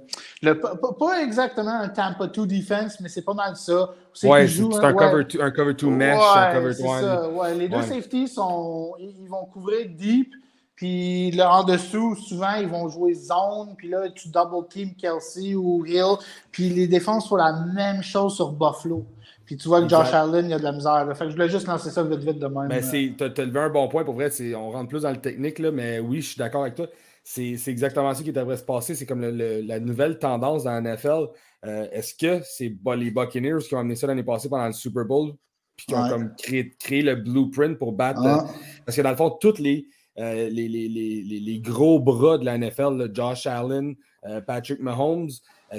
[0.43, 3.91] le, pas, exactement un Tampa 2 defense, mais c'est pas mal ça.
[4.25, 7.83] Ouais, c'est un, cover two, un cover 2 mesh, un cover 2 ouais, Les deux
[7.83, 10.33] safeties, sont, ils vont couvrir deep,
[10.75, 15.55] puis là, en dessous, souvent, ils vont jouer zone, puis là, tu double team Kelsey
[15.55, 16.17] ou Hill,
[16.51, 19.05] puis les défenses font la même chose sur Buffalo.
[19.45, 21.07] Puis tu vois que Josh Allen, il y a de la misère.
[21.15, 22.69] Fait que je voulais juste lancer ça vite vite de même.
[22.69, 24.05] Ben, tu as, levé un bon point.
[24.05, 26.75] Pour vrai, on rentre plus dans le technique, là, mais oui, je suis d'accord avec
[26.75, 26.87] toi
[27.25, 28.95] c'est exactement ça qui devrait se passer.
[28.95, 31.29] C'est comme la nouvelle tendance dans la NFL.
[31.65, 35.05] Euh, est-ce que c'est les Buccaneers qui ont amené ça l'année passée pendant le Super
[35.05, 35.33] Bowl,
[35.77, 38.21] puis qui ont comme créé, le blueprint pour battre?
[38.25, 38.47] Ah.
[38.85, 39.87] parce que dans le fond, tous les,
[40.19, 45.31] euh, les, les, gros bras de la NFL, Josh Allen, euh, Patrick Mahomes,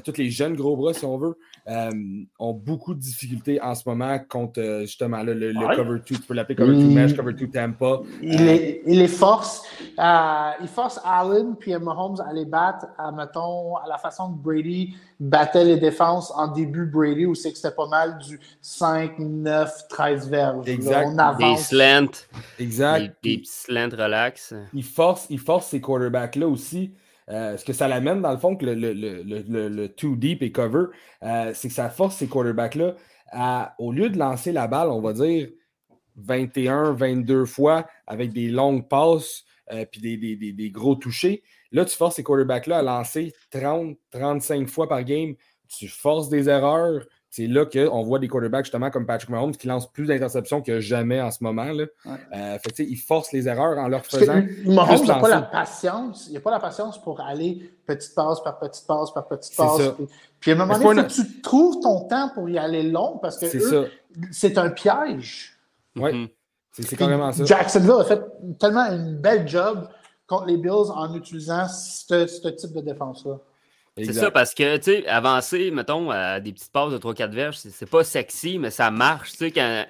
[0.01, 1.37] tous les jeunes gros bras, si on veut,
[2.39, 6.01] ont beaucoup de difficultés en ce moment contre justement le, cover 2.
[6.01, 8.01] Tu peux l'appeler cover 2 mesh, cover 2 Tampa.
[8.21, 9.63] Il, les, il les force.
[9.97, 14.95] il force Allen puis Mahomes à les battre, à, mettons, à la façon que Brady
[15.19, 19.87] battait les défenses en début Brady, où c'est que c'était pas mal du 5, 9,
[19.89, 20.67] 13 verges.
[20.67, 21.07] Exact.
[21.07, 21.59] on avance.
[21.59, 22.27] Des slants.
[22.59, 23.15] Exact.
[23.23, 24.53] Des, slants relax.
[24.73, 26.91] Il force, il force ces quarterbacks-là aussi.
[27.29, 30.41] Euh, ce que ça l'amène, dans le fond, que le, le, le, le, too deep
[30.41, 30.85] et cover,
[31.23, 32.95] euh, c'est que ça force ces quarterbacks-là
[33.31, 35.49] à, au lieu de lancer la balle, on va dire
[36.17, 41.85] 21, 22 fois avec des longues passes euh, puis des, des, des, gros touchés, Là,
[41.85, 45.33] tu forces ces quarterbacks-là à lancer 30, 35 fois par game.
[45.67, 47.03] Tu forces des erreurs.
[47.35, 50.79] C'est là qu'on voit des quarterbacks, justement, comme Patrick Mahomes, qui lancent plus d'interceptions que
[50.79, 51.63] jamais en ce moment.
[51.63, 51.85] Là.
[52.05, 54.43] Euh, fait, ils forcent les erreurs en leur faisant.
[54.65, 56.27] Mahomes n'a pas la patience.
[56.29, 59.81] Il n'a pas la patience pour aller petite passe par petite passe par petite passe.
[60.39, 63.47] Puis, à un moment donné, tu trouves ton temps pour y aller long parce que
[64.29, 65.57] c'est un piège.
[65.95, 66.29] Oui, mm-hmm.
[66.87, 67.45] c'est carrément ça.
[67.45, 68.21] Jacksonville a fait
[68.59, 69.87] tellement une belle job
[70.27, 73.39] contre les Bills en utilisant ce, type de défense-là.
[73.97, 77.57] C'est ça, parce que, tu sais, avancer, mettons, à des petites passes de 3-4 verges,
[77.57, 79.31] c'est pas sexy, mais ça marche.
[79.31, 79.85] Tu sais, quand,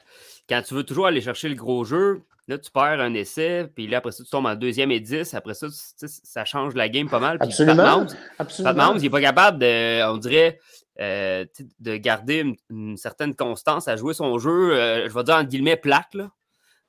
[0.49, 3.87] quand tu veux toujours aller chercher le gros jeu, là, tu perds un essai, puis
[3.87, 5.33] là, après ça, tu tombes en deuxième et 10.
[5.33, 7.37] Après ça, ça change la game pas mal.
[7.39, 8.05] Absolument.
[8.37, 8.53] Pat
[8.97, 10.59] il n'est pas capable de, on dirait,
[10.99, 11.45] euh,
[11.79, 15.77] de garder une, certaine constance à jouer son jeu, euh, je vais dire en guillemets,
[15.77, 16.29] plaque, là.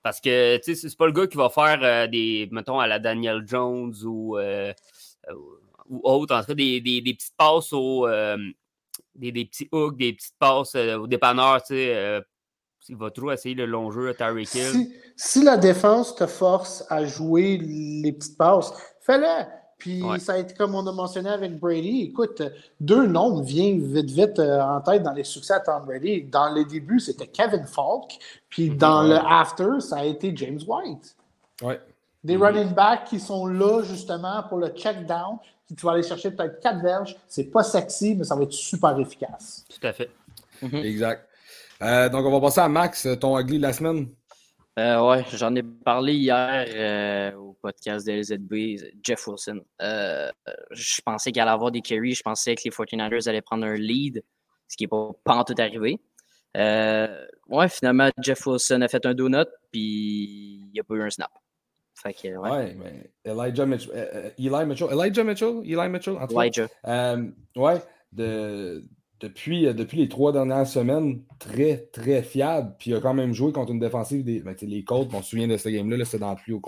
[0.02, 2.86] Parce que, tu sais, c'est pas le gars qui va faire euh, des, mettons, à
[2.86, 4.72] la Daniel Jones ou, euh,
[5.88, 8.06] ou autre, en tout cas, des, des, des petites passes au.
[8.06, 8.36] Euh,
[9.14, 12.22] des, des, petits hooks, des petites passes au dépanneur, tu sais.
[12.88, 14.70] il va toujours essayer le long jeu à Tyreek Hill.
[14.70, 19.46] Si, si, la défense te force à jouer les petites passes, fais-le.
[19.84, 22.04] Puis ça a été comme on a mentionné avec Brady.
[22.04, 22.40] Écoute,
[22.80, 26.22] deux noms viennent vite, vite euh, en tête dans les succès à Tom Brady.
[26.22, 28.18] Dans les débuts, c'était Kevin Falk.
[28.48, 28.78] Puis mhm.
[28.78, 31.14] dans le after, ça a été James White.
[31.60, 31.78] Ouais.
[32.22, 35.36] Des running backs qui sont là justement pour le check down.
[35.76, 37.16] Tu vas aller chercher peut-être quatre verges.
[37.28, 39.64] C'est pas sexy, mais ça va être super efficace.
[39.68, 40.10] Tout à fait.
[40.62, 40.76] Mhm.
[40.76, 41.28] Exact.
[41.82, 44.08] Euh, donc, on va passer à Max, ton ugly de la semaine.
[44.78, 49.60] Euh, ouais, j'en ai parlé hier euh, au podcast de LZB, Jeff Wilson.
[49.80, 50.30] Euh,
[50.72, 53.76] je pensais qu'il allait avoir des carries, je pensais que les 49ers allaient prendre un
[53.76, 54.24] lead,
[54.66, 56.00] ce qui n'est pas, pas en tout arrivé.
[56.56, 61.02] Euh, ouais, finalement, Jeff Wilson a fait un donut, puis il n'y a pas eu
[61.02, 61.30] un snap.
[62.04, 62.50] Fait que, ouais.
[62.50, 66.68] ouais mais Elijah Mitchell, euh, Eli Mitchell, Elijah Mitchell, Eli Mitchell, en tout Elijah.
[67.56, 68.84] ouais, de
[69.24, 72.74] depuis, euh, depuis les trois dernières semaines, très, très fiable.
[72.78, 74.40] Puis il a quand même joué contre une défensive des.
[74.40, 76.62] Ben, les Colts, on se souvient de ce game-là, c'est dans le plus haut,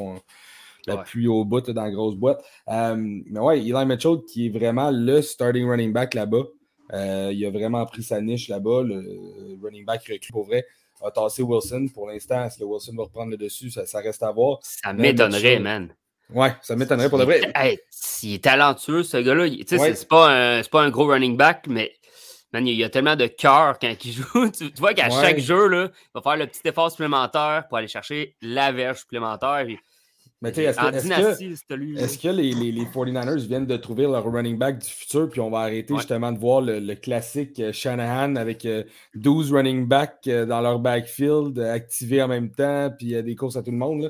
[0.86, 2.42] la plus haut bout, dans la grosse boîte.
[2.68, 6.44] Euh, mais ouais, Eli Mitchell, qui est vraiment le starting running back là-bas.
[6.92, 8.82] Euh, il a vraiment pris sa niche là-bas.
[8.84, 10.64] Le running back recul pour vrai
[11.02, 11.88] a tassé Wilson.
[11.92, 13.70] Pour l'instant, est-ce que Wilson va reprendre le dessus?
[13.70, 14.58] Ça, reste à voir.
[14.62, 15.94] Ça m'étonnerait, man.
[16.30, 17.40] Ouais, ça m'étonnerait pour de vrai.
[17.54, 17.78] Hey,
[18.22, 19.44] il est talentueux, ce gars-là.
[19.44, 19.94] Ouais.
[19.94, 21.92] C'est pas, pas, un gros running back, mais
[22.54, 24.50] il y a tellement de cœur quand il joue.
[24.56, 27.88] tu, vois qu'à chaque jeu, là, il va faire le petit effort supplémentaire pour aller
[27.88, 29.66] chercher la verge supplémentaire.
[30.42, 34.58] Mais tu est-ce que, est-ce que, les, les, les, 49ers viennent de trouver leur running
[34.58, 38.68] back du futur, puis on va arrêter justement de voir le, classique euh, Shanahan avec
[39.14, 43.16] 12 euh, running backs euh, dans leur backfield activés en même temps, puis il y
[43.16, 44.02] a des courses à tout le monde.
[44.02, 44.08] Là?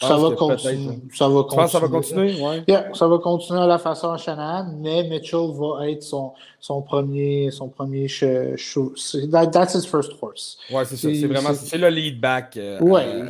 [0.00, 1.00] Ça va, continuer.
[1.12, 1.68] ça va continuer.
[1.68, 2.40] ça va continuer?
[2.40, 2.64] Ouais.
[2.94, 7.68] ça va continuer à la façon Shanahan, mais Mitchell va être son, son premier, son
[7.68, 10.58] premier That's his first horse.
[10.70, 11.08] Ouais, c'est ça.
[11.12, 12.56] C'est vraiment c'est le lead back.
[12.56, 13.28] Euh, ouais,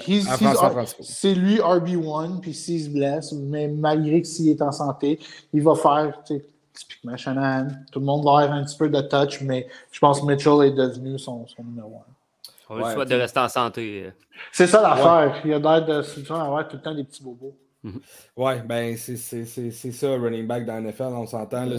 [1.00, 5.18] c'est lui RB1, puis s'il se blesse, mais malgré que s'il est en santé,
[5.54, 6.22] il va faire
[6.74, 7.68] typiquement Shanahan.
[7.90, 10.66] Tout le monde va avoir un petit peu de touch, mais je pense que Mitchell
[10.66, 12.17] est devenu son, son numéro 1.
[12.68, 14.04] On ouais, de rester en santé.
[14.04, 14.10] Euh.
[14.52, 15.40] C'est ça l'affaire.
[15.44, 17.56] Il y a l'air de avoir tout le temps des petits bobos.
[17.82, 18.00] Mhm.
[18.36, 21.68] Ouais, ben c'est ça, running back dans la NFL, on s'entend.
[21.68, 21.78] Euh...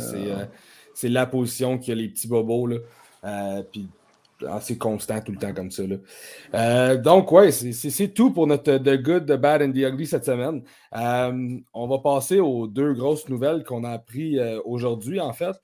[0.93, 2.67] C'est euh, la position qui a les petits bobos.
[2.67, 2.77] Là.
[3.25, 3.87] Euh, puis
[4.47, 5.83] assez constant tout le temps comme ça.
[5.85, 5.97] Là.
[6.53, 10.25] Euh, donc, ouais, c'est tout pour notre The Good, The Bad and The Ugly cette
[10.25, 10.63] semaine.
[10.93, 15.55] on va passer aux deux grosses nouvelles qu'on a appris aujourd'hui, en fait.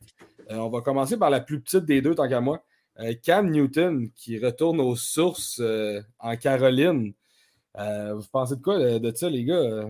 [0.50, 2.62] on va commencer par la plus petite des deux, tant qu'à moi.
[3.00, 7.14] Euh, Cam Newton qui retourne aux sources euh, en Caroline.
[7.78, 9.86] Euh, vous pensez de quoi de, ça, les gars?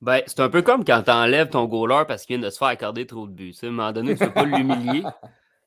[0.00, 2.58] Ben, c'est un peu comme quand tu enlèves ton goaler parce qu'il vient de se
[2.58, 3.54] faire accorder trop de buts.
[3.62, 5.02] À un moment donné, tu ne veux pas l'humilier.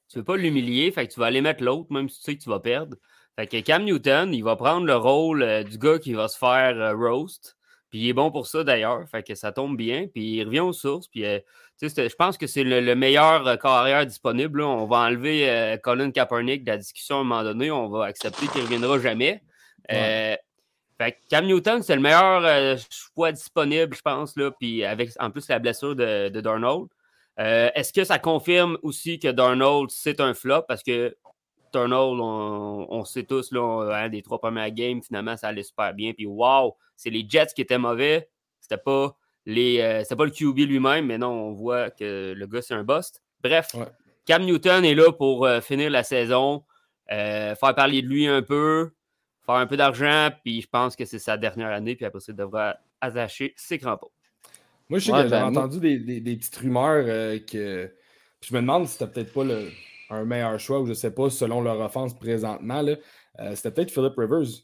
[0.07, 2.25] Tu ne veux pas l'humilier, fait que tu vas aller mettre l'autre, même si tu
[2.25, 2.95] sais que tu vas perdre.
[3.35, 6.95] Fait que Cam Newton, il va prendre le rôle du gars qui va se faire
[6.95, 7.57] roast,
[7.89, 9.09] Puis il est bon pour ça d'ailleurs.
[9.09, 10.07] Fait que ça tombe bien.
[10.07, 11.07] Puis il revient aux sources.
[11.07, 11.39] Puis euh,
[11.81, 14.61] je pense que c'est le, meilleur euh, carrière disponible.
[14.61, 17.71] On va enlever euh, Colin Kaepernick de la discussion à un moment donné.
[17.71, 19.41] On va accepter qu'il ne reviendra jamais.
[19.89, 20.39] fait
[20.99, 24.35] que Cam Newton, c'est le meilleur choix disponible, je pense.
[24.37, 26.87] Là, puis avec en plus la blessure de, de Darnold.
[27.37, 30.63] Est-ce que ça confirme aussi que Darnold, c'est un flop?
[30.67, 31.15] Parce que
[31.75, 36.13] Darnold, on, sait tous, là, hein, des trois premières games, finalement, ça allait super bien.
[36.13, 38.29] Puis, wow, c'est les Jets qui étaient mauvais.
[38.61, 42.61] C'était pas, les, euh, pas le QB lui-même, mais non, on voit que le gars,
[42.61, 43.21] c'est un bust.
[43.43, 43.75] Bref,
[44.25, 46.63] Cam Newton est là pour euh, finir la saison,
[47.11, 48.91] euh, faire parler de lui un peu,
[49.45, 52.31] faire un peu d'argent, puis je pense que c'est sa dernière année, puis après ça,
[52.31, 54.09] il devra attacher ses crampons.
[54.89, 57.05] Moi, je sais que j'ai ben, entendu des, des, petites rumeurs
[57.45, 57.91] que.
[58.41, 59.69] je me demande si c'était peut-être pas le,
[60.11, 62.83] un meilleur choix, ou je ne sais pas, selon leur offense présentement.
[63.55, 64.63] c'était peut-être Philip Rivers.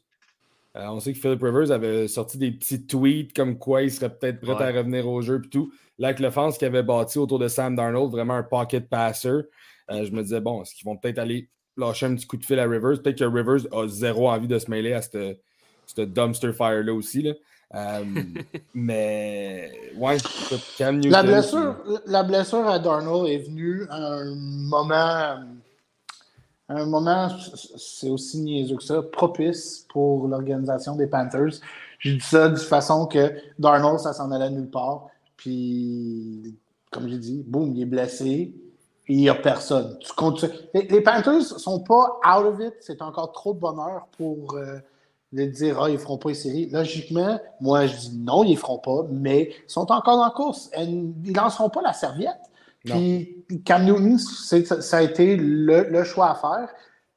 [0.76, 4.14] Euh, on sait que Philip Rivers avait sorti des petits tweets comme quoi il serait
[4.14, 5.72] peut-être prêt à revenir au jeu et tout.
[5.98, 10.04] Là, avec l'offense qu'il avait bâti autour de Sam Darnold, vraiment un pocket passer, euh,
[10.04, 12.58] je me disais, bon, est-ce qu'ils vont peut-être aller lâcher un petit coup de fil
[12.58, 13.02] à Rivers?
[13.02, 15.36] Peut-être que Rivers a zéro envie de se mêler à ce
[15.98, 17.22] dumpster fire-là aussi.
[17.22, 17.34] Là.
[17.74, 18.04] Euh,
[18.74, 20.16] mais, ouais,
[20.78, 25.36] Cam Newton, la blessure, la blessure à Darnold est venue à un moment
[26.76, 27.28] un moment,
[27.76, 31.60] c'est aussi niaiseux que ça, propice pour l'organisation des Panthers.
[31.98, 35.08] J'ai dit ça de façon que Darnold, ça s'en allait nulle part.
[35.36, 36.56] Puis,
[36.90, 38.54] comme j'ai dit, boum, il est blessé
[39.08, 39.98] et il n'y a personne.
[40.74, 42.74] Les, Panthers ne sont pas out of it.
[42.80, 44.78] C'est encore trop de bonheur pour euh,
[45.32, 46.68] dire Ah, ils ne feront pas les séries.
[46.70, 50.70] Logiquement, moi, je dis non, ils ne feront pas, mais ils sont encore en course.
[50.78, 52.40] ils ne lanceront pas la serviette.
[52.84, 56.68] Puis Cam Newton, ça a été le, choix à faire.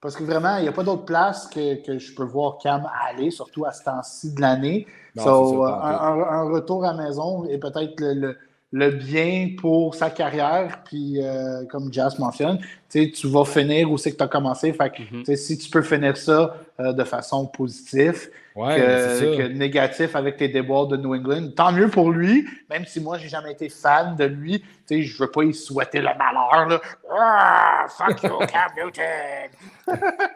[0.02, 2.88] Parce que vraiment, il n'y a pas d'autre place que, que, je peux voir Cam
[3.10, 4.86] aller, surtout à ce temps-ci de l'année.
[5.18, 8.38] So, un, retour à la maison est peut-être le,
[8.72, 10.84] le bien pour sa carrière.
[10.84, 14.74] Puis, euh, comme Jazz mentionne, tu vas finir où c'est que tu as commencé.
[14.74, 15.36] Fait que.
[15.36, 20.96] Si tu peux finir ça euh, de façon positive que, négatif avec tes déboires de
[20.96, 24.64] New England, tant mieux pour lui, même si moi, j'ai jamais été fan de lui.
[24.90, 26.68] Je ne veux pas y souhaiter le malheur.
[26.70, 26.82] Là.
[27.12, 29.50] Ah, fuck you, Cam Newton!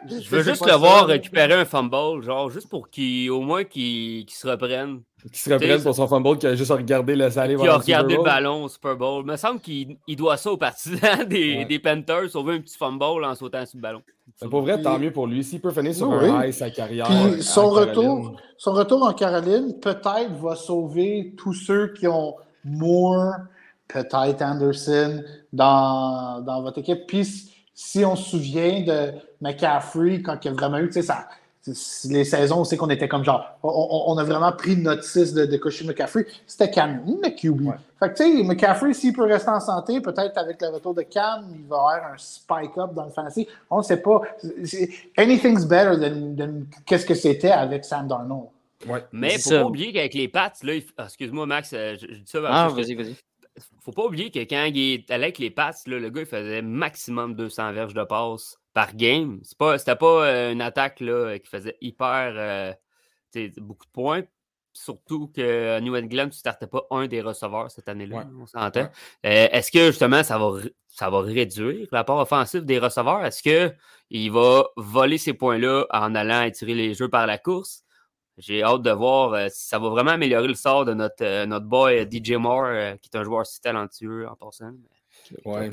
[0.06, 4.28] Je veux juste le voir récupérer un fumble, genre, juste pour qu'il, au moins qu'il
[4.28, 5.02] se reprenne.
[5.32, 8.16] Qui se reprenne pour son fumble, qui a juste regardé le salé Qui a regardé
[8.16, 9.22] le ballon au Super Bowl.
[9.24, 13.24] Il me semble qu'il doit ça aux partisans des, des Panthers, sauver un petit fumble
[13.24, 14.02] en sautant sur le ballon.
[14.50, 15.44] Pour vrai, tant mieux pour lui.
[15.44, 17.06] S'il peut finir sur un high sa carrière.
[17.40, 23.34] son, retour, son retour en Caroline, peut-être va sauver tous ceux qui ont Moore,
[23.88, 25.22] peut-être Anderson
[25.52, 27.06] dans, dans votre équipe.
[27.06, 27.26] Puis
[27.74, 31.28] si on se souvient de McCaffrey, quand il a vraiment eu, tu sais, ça
[31.66, 35.56] les saisons, on sait qu'on était comme genre, on, a vraiment pris notice de, de
[35.58, 36.26] Cushing McCaffrey.
[36.46, 37.68] C'était Cam, McCuby.
[37.98, 41.02] Fait que, tu sais, McCaffrey, s'il peut rester en santé, peut-être avec le retour de
[41.02, 43.46] Cam, il va avoir un spike-up dans le fantasy.
[43.68, 44.22] On ne sait pas.
[45.18, 48.48] Anything's better than, qu'est-ce que c'était avec Sam Darnold.
[48.86, 49.04] Ouais.
[49.12, 52.38] Mais faut pas oublier qu'avec les Pats, là, ah, excuse-moi, Max, euh, je, dis ça.
[52.46, 53.14] Ah, vas-y, vas-y.
[53.80, 56.62] Faut pas oublier que quand il est allé avec les Pats, le gars, il faisait
[56.62, 59.40] maximum 200 verges de passe par game.
[59.42, 62.32] C'était pas, euh, une attaque là, qui faisait hyper
[63.36, 64.22] euh, beaucoup de points.
[64.72, 68.88] Surtout que New England, tu ne startais pas un des receveurs cette année-là, on s'entend.
[69.26, 73.24] Euh, est-ce que justement ça va, ça va réduire l'apport offensif des receveurs?
[73.24, 77.82] Est-ce qu'il va voler ces points-là en allant étirer les jeux par la course?
[78.38, 82.08] J'ai hâte de voir si ça va vraiment améliorer le sort de notre, notre boy
[82.08, 84.70] DJ Moore, qui est un joueur si talentueux en passant.
[85.44, 85.68] ouais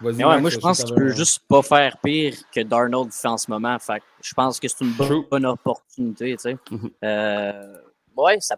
[0.00, 3.78] moi, je pense qu'il peut juste pas faire pire que Darnold fait en ce moment.
[3.78, 4.92] Fait je pense que c'est une
[5.30, 6.36] bonne, opportunité.
[6.70, 6.90] Mhm.
[7.04, 7.76] Euh,
[8.16, 8.56] ouais, ça,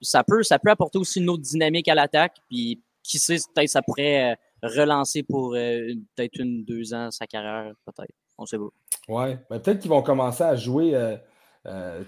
[0.00, 2.36] ça, peut, ça peut apporter aussi une autre dynamique à l'attaque.
[2.48, 7.26] Puis, qui sait, peut-être ça pourrait euh, relancer pour euh, peut-être une, deux ans sa
[7.26, 8.14] carrière, peut-être.
[8.38, 9.12] On sait pas.
[9.12, 11.18] Ouais, mais peut-être qu'ils vont commencer à jouer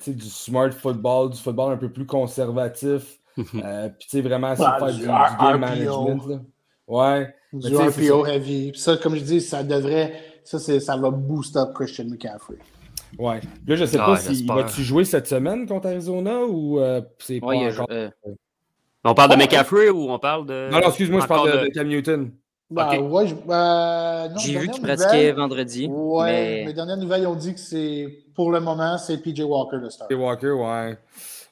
[0.07, 3.21] du smart football, du football un peu plus conservatif.
[3.37, 3.93] Mhm.
[3.99, 6.47] puis, tu sais, vraiment, essayer faire du, du, game management.
[6.87, 7.35] Ouais.
[7.53, 8.73] Du RPO heavy.
[8.75, 10.15] ça, comme je dis, ça devrait.
[10.45, 12.57] Ça, ça va booster up Christian McCaffrey.
[13.19, 13.41] Ouais.
[13.67, 17.55] Là, je sais pas si va-tu jouer cette semaine contre Arizona ou euh, c'est pas
[17.55, 17.87] encore...
[17.91, 18.11] Euh,
[19.05, 20.69] on parle de McCaffrey ou on parle de.
[20.71, 22.33] Non, non, excuse-moi, je parle de, Cam Newton.
[22.69, 25.87] Bah, ouais, euh, J'ai vu qu'il pratiquait vendredi.
[25.89, 26.65] Ouais, mais...
[26.67, 30.09] les dernières nouvelles ont dit que c'est pour le moment, c'est PJ Walker le star.
[30.09, 30.99] PJ Walker, ouais.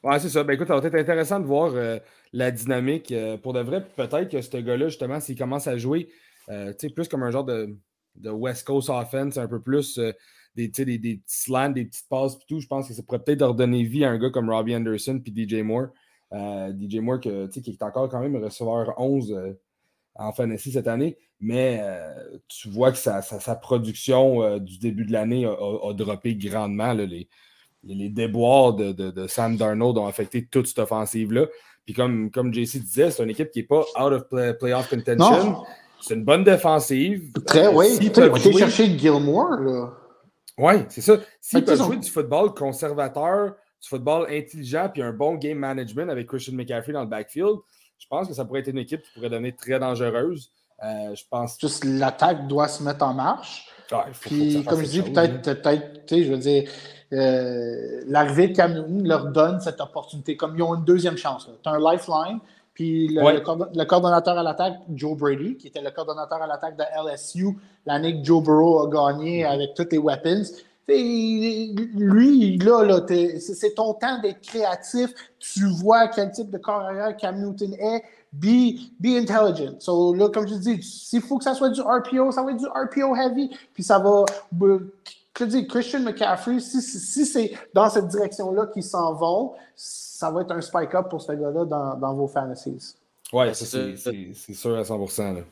[0.05, 0.43] Ouais, c'est ça.
[0.43, 1.73] Ben écoute, ça va être intéressant de voir
[2.31, 3.11] la dynamique.
[3.11, 6.09] Euh, pour de vrai, peut-être que ce gars-là, justement, s'il commence à jouer
[6.49, 7.75] euh, plus comme un genre de,
[8.23, 10.11] West Coast offense, un peu plus euh,
[10.55, 13.23] des, des, des, petits slants, des petites passes et tout, je pense que ça pourrait
[13.23, 15.87] peut-être redonner vie à un gars comme Robbie Anderson puis DJ Moore.
[16.31, 19.55] DJ Moore, qui est encore quand même receveur 11
[20.15, 21.81] en fantasy cette année, mais
[22.47, 23.21] tu vois que sa,
[23.55, 26.93] production du début de l'année a, droppé grandement.
[26.93, 27.29] les,
[27.85, 31.45] les, déboires de, Sam Darnold ont affecté toute cette offensive-là.
[31.85, 34.27] Puis comme, comme JC disait, c'est une équipe qui n'est pas out of
[34.59, 35.63] playoff contention.
[36.01, 37.31] C'est une bonne défensive.
[37.45, 37.97] Très, euh, oui.
[38.01, 39.93] Ils ont été chercher Gilmore, là.
[40.57, 41.17] Oui, c'est ça.
[41.41, 46.27] S'ils peuvent jouer du football conservateur, du football intelligent, puis un bon game management avec
[46.27, 47.57] Christian McCaffrey dans le backfield,
[47.97, 50.51] je pense que ça pourrait être une équipe qui pourrait devenir très dangereuse.
[50.83, 51.57] Euh, je pense.
[51.59, 53.67] Juste l'attaque doit se mettre en marche.
[54.21, 56.69] Puis, comme je dis, peut-être, peut-être, tu sais, je veux dire,
[57.13, 60.35] euh, l'arrivée de Cam Newton leur donne cette opportunité.
[60.35, 61.49] Comme ils ont une deuxième chance.
[61.61, 62.39] Tu as un lifeline,
[62.73, 67.57] puis le, coordonnateur à l'attaque, Joe Brady, qui était le coordonnateur à l'attaque de LSU
[67.85, 69.53] l'année que Joe Burrow a gagné mm-hmm.
[69.53, 70.43] avec toutes les weapons.
[70.87, 72.99] lui, là, là
[73.39, 75.13] c'est ton temps d'être créatif.
[75.39, 78.03] Tu vois quel type de carrière Cam Newton est.
[78.37, 79.79] Be, be intelligent.
[79.79, 82.57] So, là, comme je dis, s'il faut que ça soit du RPO, ça va être
[82.57, 83.49] du RPO heavy.
[83.73, 84.25] Puis ça va
[85.39, 90.51] je dis, Christian McCaffrey, si, c'est dans cette direction-là qu'ils s'en vont, ça va être
[90.51, 92.95] un spike-up pour ce gars-là dans, vos fantasies.
[93.33, 95.43] Oui, c'est sûr à 100%.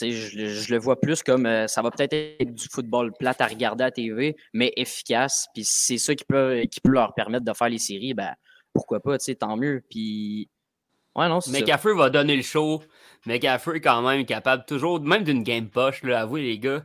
[0.00, 3.46] Je, je, le vois plus comme euh, ça va peut-être être du football plat à
[3.46, 5.48] regarder à TV, mais efficace.
[5.52, 8.32] Puis c'est ça qui peut, qui peut leur permettre de faire les séries, ben
[8.72, 9.82] pourquoi pas, tant mieux.
[9.90, 10.48] Puis.
[11.16, 11.40] Ouais, non,
[11.96, 12.82] va donner le show.
[13.26, 16.82] McCaffrey est quand même capable toujours, même d'une game poche, là, avouez les gars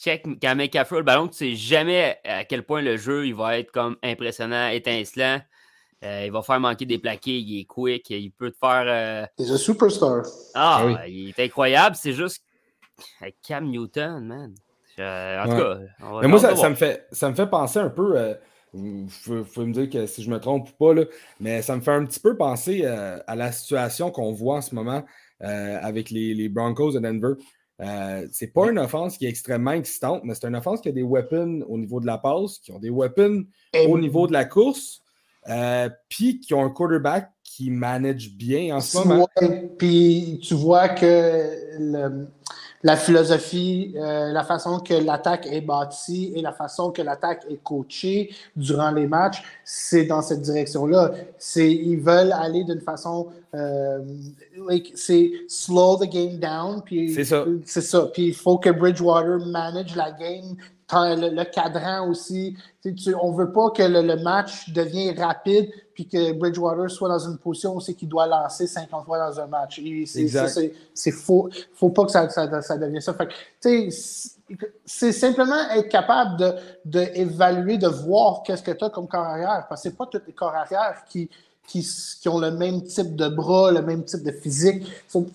[0.00, 3.58] check quand McCaffrey le ballon, tu sais jamais à quel point le jeu il va
[3.58, 5.40] être comme impressionnant, étincelant.
[6.04, 8.84] Euh, il va faire manquer des plaqués, il est quick, il peut te faire.
[8.86, 9.26] Euh...
[9.38, 10.22] Il est un superstar.
[10.54, 11.96] Ah, ah il est incroyable.
[11.96, 12.44] C'est juste
[13.42, 14.54] Cam Newton, man.
[14.98, 15.78] en tout cas,
[16.20, 18.36] Mais moi, ça, me fait, ça me fait penser un peu.
[18.76, 21.04] Euh, vous pouvez me dire que si je me trompe ou pas, là,
[21.40, 24.62] mais ça me fait un petit peu penser euh, à la situation qu'on voit en
[24.62, 25.04] ce moment
[25.38, 27.34] avec les, les, Broncos de Denver.
[27.82, 30.92] Euh, c'est pas une offense qui est extrêmement excitante, mais c'est une offense qui a
[30.92, 33.44] des weapons au niveau de la passe, qui ont des weapons
[33.86, 35.02] au niveau de la course,
[35.48, 39.28] euh, puis qui ont un quarterback qui manage bien en ce moment.
[39.78, 42.28] puis tu vois que le,
[42.86, 47.60] la philosophie, euh, la façon que l'attaque est bâtie et la façon que l'attaque est
[47.60, 51.10] coachée durant les matchs, c'est dans cette direction-là.
[51.36, 53.26] C'est, ils veulent aller d'une façon,
[53.56, 53.98] euh,
[54.94, 56.80] c'est slow the game down.
[56.84, 57.44] Puis, c'est ça.
[57.64, 58.08] C'est ça.
[58.14, 60.54] Puis il faut que Bridgewater manage la game
[60.92, 62.56] le, le, cadran aussi.
[63.20, 67.38] on ne veut pas que le, match devienne rapide puis que Bridgewater soit dans une
[67.38, 69.80] position où c'est qu'il doit lancer 50 fois dans un match.
[70.92, 71.48] C'est faux.
[71.74, 73.16] Faut pas que ça, ça, ça devienne ça.
[74.84, 79.64] c'est simplement être capable d'évaluer, de, de, voir qu'est-ce que tu as comme corps arrière.
[79.70, 81.30] Parce que ce pas tous les corps arrière qui,
[81.66, 81.80] qui,
[82.20, 84.86] qui, ont le même type de bras, le même type de physique.
[85.08, 85.26] So,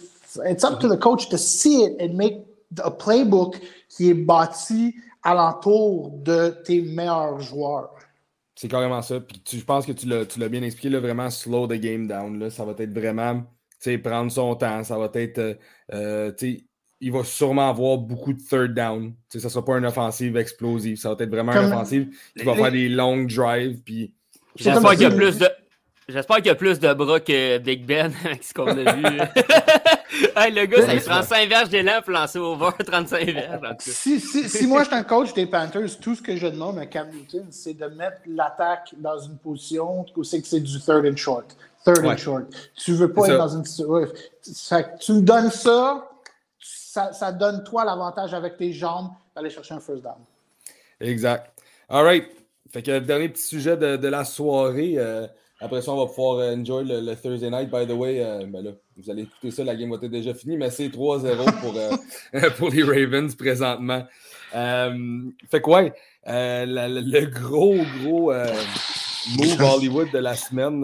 [0.45, 2.45] it's up to the coach to see it and make
[2.83, 3.59] a playbook
[3.89, 4.93] qui est bâti
[5.23, 7.95] alentour de tes meilleurs joueurs.
[8.55, 9.19] C'est carrément ça.
[9.19, 12.37] Puis je pense que tu l'as bien expliqué, là, vraiment slow the game down.
[12.39, 12.49] Là.
[12.49, 13.43] Ça va être vraiment
[14.03, 14.83] prendre son temps.
[14.83, 15.39] Ça va être.
[15.39, 15.53] Euh,
[15.93, 16.31] euh
[17.03, 19.15] il va sûrement avoir beaucoup de third down.
[19.27, 20.97] ça ne sera pas une offensive explosive.
[20.97, 23.81] Ça va être vraiment une offensive qui va faire des long drives.
[23.83, 24.13] Puis...
[24.55, 25.49] J'espère qu'il y a plus de.
[26.07, 29.03] J'espère qu'il y a plus de bras que Big Ben avec ce qu'on a vu.
[30.35, 33.75] le gars, ça, il prend 5 verges d'élan pour lancer over 35 verges.
[33.79, 36.77] Si, si, si, moi, je suis un coach des Panthers, tout ce que je demande
[36.79, 40.79] à Cam Newton, c'est de mettre l'attaque dans une position où c'est que c'est du
[40.79, 41.55] third and short.
[41.85, 42.43] Third and short.
[42.75, 44.13] Tu veux pas être dans une situation.
[44.99, 46.09] Tu me donnes ça,
[46.59, 50.15] ça, ça donne toi l'avantage avec tes jambes d'aller chercher un first down.
[50.99, 51.51] Exact.
[51.89, 52.25] All right.
[52.71, 54.95] Fait que dernier petit sujet de, de la soirée.
[54.97, 55.27] Euh,
[55.61, 57.69] après ça, on va pouvoir euh, enjoy le, Thursday night.
[57.69, 60.33] By the way, euh, ben là, vous allez écouter ça, la game va être déjà
[60.33, 64.03] finie, mais c'est 3-0 pour, euh, pour les Ravens présentement.
[64.51, 65.93] fait quoi, ouais,
[66.25, 68.33] le gros, gros
[69.37, 70.83] move Hollywood de la semaine,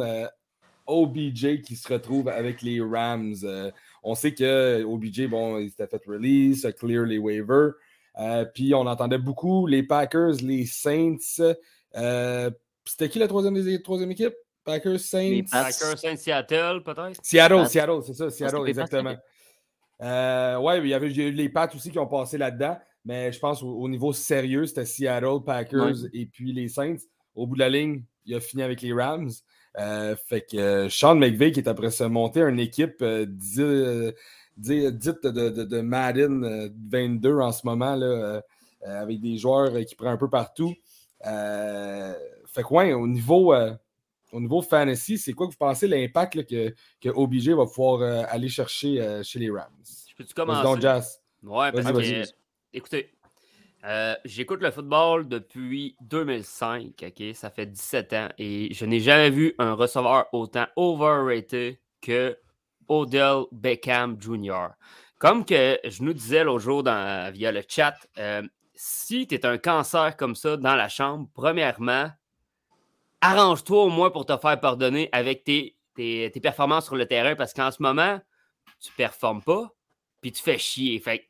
[0.86, 3.36] OBJ qui se retrouve avec les Rams.
[4.04, 7.74] on sait que OBJ, bon, il s'était fait release, clear les waivers.
[8.54, 11.18] puis on entendait beaucoup les Packers, les Saints.
[12.86, 14.36] C'était qui la troisième, troisième équipe?
[14.68, 15.46] Packers, Saints.
[15.50, 17.22] Packers, Saints, Seattle, peut-être?
[17.24, 19.16] Seattle, Seattle, c'est ça, Seattle, exactement.
[20.02, 23.40] Euh, ouais, il y avait eu les Pats aussi qui ont passé là-dedans, mais je
[23.40, 26.98] pense au, niveau sérieux, c'était Seattle, Packers et puis les Saints.
[27.34, 29.32] Au bout de la ligne, il a fini avec les Rams.
[29.80, 35.82] Euh, fait que euh, Sean McVay qui est après se monter une équipe dite de,
[35.82, 38.42] Madden 22 en ce moment, là,
[38.84, 40.74] avec des joueurs qui prennent un peu partout.
[41.24, 43.54] fait que ouais, au niveau
[44.32, 48.24] au niveau fantasy, c'est quoi que vous pensez l'impact que, que OBJ va pouvoir euh,
[48.30, 49.72] aller chercher euh, chez les Rams?
[50.10, 50.82] Je peux-tu commencer?
[50.82, 51.22] Jazz.
[51.44, 52.24] Ouais, parce que,
[52.74, 53.14] écoutez,
[53.86, 57.36] euh, j'écoute le football depuis 2005, OK?
[57.36, 62.38] Ça fait 17 ans et je n'ai jamais vu un receveur autant overrated que
[62.88, 64.70] Odell Beckham Jr.
[65.20, 67.96] Comme que je nous disais l'autre jour dans, via le chat,
[68.76, 72.10] si tu es un cancer comme ça dans la chambre, premièrement,
[73.22, 75.76] arrange-toi au moins pour te faire pardonner avec tes,
[76.42, 78.20] performances sur le terrain parce qu'en ce moment,
[78.80, 79.74] tu performes pas,
[80.22, 81.00] puis tu fais chier.
[81.00, 81.30] Fait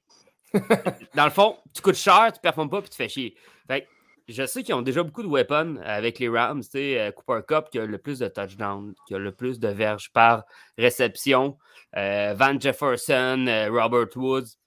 [1.15, 3.35] dans le fond, tu coûtes cher, tu performes pas, puis tu fais chier.
[3.67, 3.87] Fait
[4.27, 6.61] je sais qu'ils ont déjà beaucoup de weapons avec les Rams.
[6.61, 9.59] Tu sais, euh, Cooper Cup qui a le plus de touchdowns, qui a le plus
[9.59, 10.43] de verges par
[10.77, 11.57] réception.
[11.95, 14.57] Euh, Van Jefferson, euh, Robert Woods.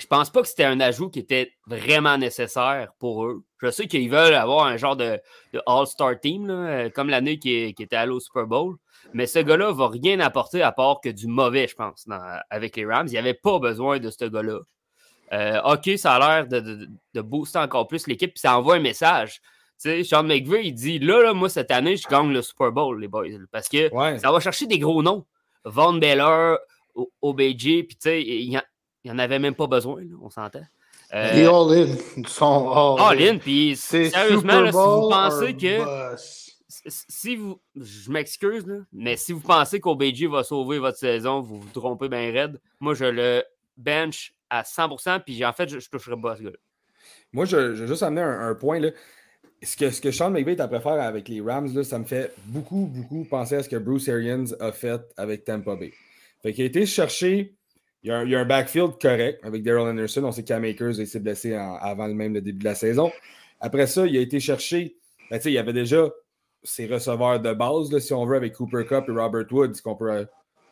[0.00, 3.44] Je pense pas que c'était un ajout qui était vraiment nécessaire pour eux.
[3.62, 5.20] Je sais qu'ils veulent avoir un genre de,
[5.66, 8.76] All-Star Team, euh, comme l'année qui, qui, était allé au Super Bowl.
[9.12, 12.06] Mais ce gars-là va rien apporter à part que du mauvais, je pense,
[12.48, 13.06] avec les Rams.
[13.08, 14.60] Il n'y avait pas besoin de ce gars-là.
[15.32, 19.40] Euh, OK, ça a l'air de, booster encore plus l'équipe, puis ça envoie un message.
[19.76, 23.00] Sais, Sean McVay, il dit là, là, moi, cette année, je gagne le Super Bowl,
[23.00, 23.26] les boys.
[23.50, 25.26] Parce que ça va chercher des gros noms.
[25.64, 26.56] Von Beller,
[27.22, 28.22] OBJ, puis tu sais,
[29.04, 30.62] il n'y en avait même pas besoin, on s'entend.
[31.12, 33.38] Euh, Les all-in sont all-in.
[33.38, 36.16] puis sérieusement, si vous pensez que.
[36.86, 37.60] Si vous.
[37.76, 42.30] Je m'excuse, mais si vous pensez qu'OBJ va sauver votre saison, vous vous trompez bien
[42.32, 42.60] raide.
[42.78, 43.44] Moi, je le
[43.76, 46.56] bench à 100%, puis en fait, je, je toucherai pas ce gars-là.
[47.32, 48.80] Moi, je, vais juste amener un, point.
[48.80, 48.90] Là.
[49.62, 52.04] Ce, que, ce que Sean McVay est à préférer avec les Rams, là, ça me
[52.04, 55.92] fait beaucoup, beaucoup penser à ce que Bruce Arians a fait avec Tampa Bay.
[56.42, 57.54] Fait qu'il a été chercher
[58.02, 60.24] il y, a un, backfield correct avec Daryl Anderson.
[60.24, 63.12] On sait qu'A Makers s'est blessé avant même le début de la saison.
[63.60, 64.96] Après ça, il a été cherché.
[65.30, 66.08] Ben, il y avait déjà
[66.62, 70.26] ses receveurs de base, si on veut, avec Cooper Cup et Robert Woods, qu'on peut,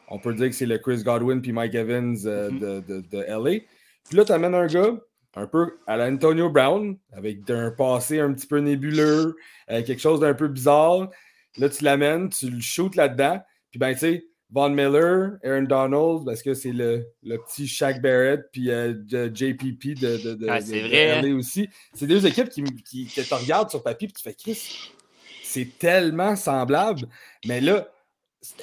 [0.08, 2.86] on peut dire que c'est le Chris Godwin puis Mike Evans euh, mm-hmm.
[2.86, 3.60] de, de, LA.
[4.08, 4.96] Puis là, tu amènes un gars
[5.34, 9.36] un peu à l'Antonio Brown, avec un passé un petit peu nébuleux,
[9.70, 11.10] euh, quelque chose d'un peu bizarre.
[11.58, 13.40] Là, tu l'amènes, tu le shootes là-dedans.
[13.70, 18.46] Puis ben, tu sais, Von Miller, Aaron Donald, parce que c'est le, petit Shaq Barrett,
[18.50, 21.18] puis euh, JPP de, de, ah, vrai.
[21.18, 21.36] Hein?
[21.36, 21.68] aussi.
[21.92, 24.90] C'est deux équipes qui, qui, te regardent sur papier, puis tu fais Chris,
[25.42, 27.08] c'est tellement semblable.
[27.44, 27.88] Mais là,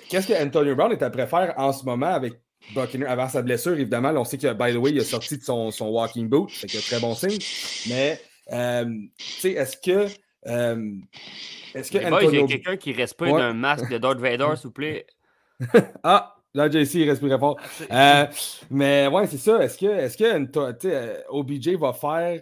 [0.09, 2.33] qu'est-ce que Antonio Brown est à préférer en ce moment avec
[2.73, 3.73] Buccaneers avant sa blessure?
[3.73, 6.49] Évidemment, on sait que, by the way, il a sorti de son, son walking boot,
[6.51, 7.37] c'est un très bon signe.
[7.89, 8.19] Mais,
[8.51, 8.85] euh,
[9.17, 10.11] tu sais, est-ce que.
[10.47, 10.93] Euh,
[11.75, 12.31] est-ce que Antonio...
[12.31, 13.39] il y a quelqu'un qui respire ouais.
[13.39, 15.05] d'un masque de Darth Vader, s'il vous plaît?
[16.03, 17.59] ah, là, JC, il respirait fort.
[17.91, 18.25] Euh,
[18.69, 19.63] mais ouais, c'est ça.
[19.63, 22.41] Est-ce que, est que euh, OBJ va faire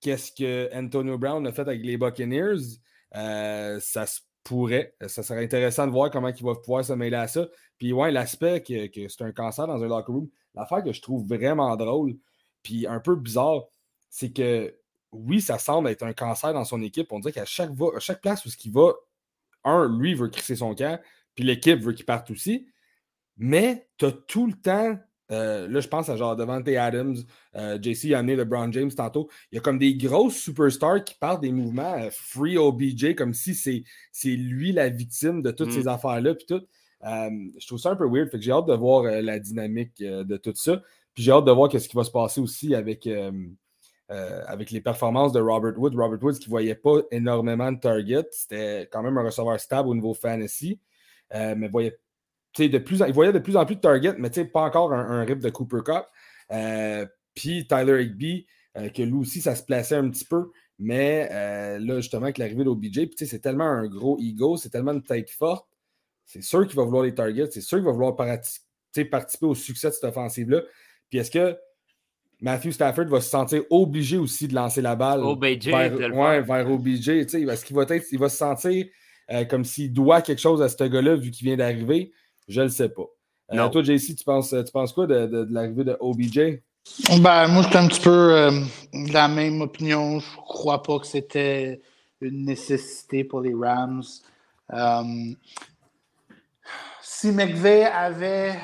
[0.00, 2.78] qu'est-ce que Antonio Brown a fait avec les Buccaneers?
[3.16, 4.94] Euh, ça se pourrait.
[5.06, 7.46] Ça serait intéressant de voir comment il va pouvoir se mêler à ça.
[7.78, 11.00] Puis ouais, l'aspect que, que c'est un cancer dans un locker room, l'affaire que je
[11.02, 12.16] trouve vraiment drôle,
[12.62, 13.64] puis un peu bizarre,
[14.10, 14.74] c'est que
[15.12, 17.12] oui, ça semble être un cancer dans son équipe.
[17.12, 18.92] On dirait qu'à chaque, chaque place où il va,
[19.64, 21.00] un, lui veut crisser son camp,
[21.34, 22.66] puis l'équipe veut qu'il parte aussi.
[23.36, 24.98] Mais tu as tout le temps,
[25.30, 27.16] euh, là, je pense à genre Devante Adams,
[27.56, 29.28] euh, JC a amené LeBron James tantôt.
[29.50, 33.34] Il y a comme des grosses superstars qui parlent des mouvements euh, free OBJ, comme
[33.34, 35.88] si c'est lui la victime de toutes ces mm.
[35.88, 36.34] affaires-là.
[36.34, 36.62] Puis tout.
[37.02, 38.30] je trouve ça un peu weird.
[38.30, 40.82] Fait que j'ai hâte de voir la dynamique de tout ça.
[41.14, 43.08] Puis j'ai hâte de voir ce qui va se passer aussi avec.
[44.08, 45.96] avec les performances de Robert Woods.
[45.96, 48.28] Robert Woods qui ne voyait pas énormément de targets.
[48.32, 50.80] C'était quand même un receveur stable au niveau fantasy.
[51.34, 51.98] Euh, mais voyait,
[52.58, 55.38] de plus il voyait de plus en plus de targets, mais pas encore un, rip
[55.38, 56.04] de Cooper Cup.
[56.52, 60.50] Euh, puis Tyler Higby, euh, que lui aussi, ça se plaçait un petit peu.
[60.78, 61.28] Mais
[61.78, 65.68] là, justement, avec l'arrivée d'OBJ, c'est tellement un gros ego, c'est tellement une tête forte.
[66.24, 69.88] C'est sûr qu'il va vouloir les targets, c'est sûr qu'il va vouloir participer au succès
[69.88, 70.62] de cette offensive-là.
[71.10, 71.58] Puis est-ce que
[72.40, 77.08] Matthew Stafford va se sentir obligé aussi de lancer la balle vers, ouais, vers OBJ?
[77.08, 78.86] Est-ce qu'il va, être, il va se sentir
[79.32, 82.12] euh, comme s'il doit quelque chose à ce gars-là vu qu'il vient d'arriver,
[82.48, 83.06] je ne le sais pas.
[83.52, 86.60] Euh, toi, JC, tu penses, tu penses quoi de, l'arrivée de OBJ?
[87.20, 88.50] Ben, moi, suis un petit peu euh,
[88.92, 90.20] de la même opinion.
[90.20, 91.80] Je ne crois pas que c'était
[92.20, 94.02] une nécessité pour les Rams.
[97.02, 98.58] si McVeigh avait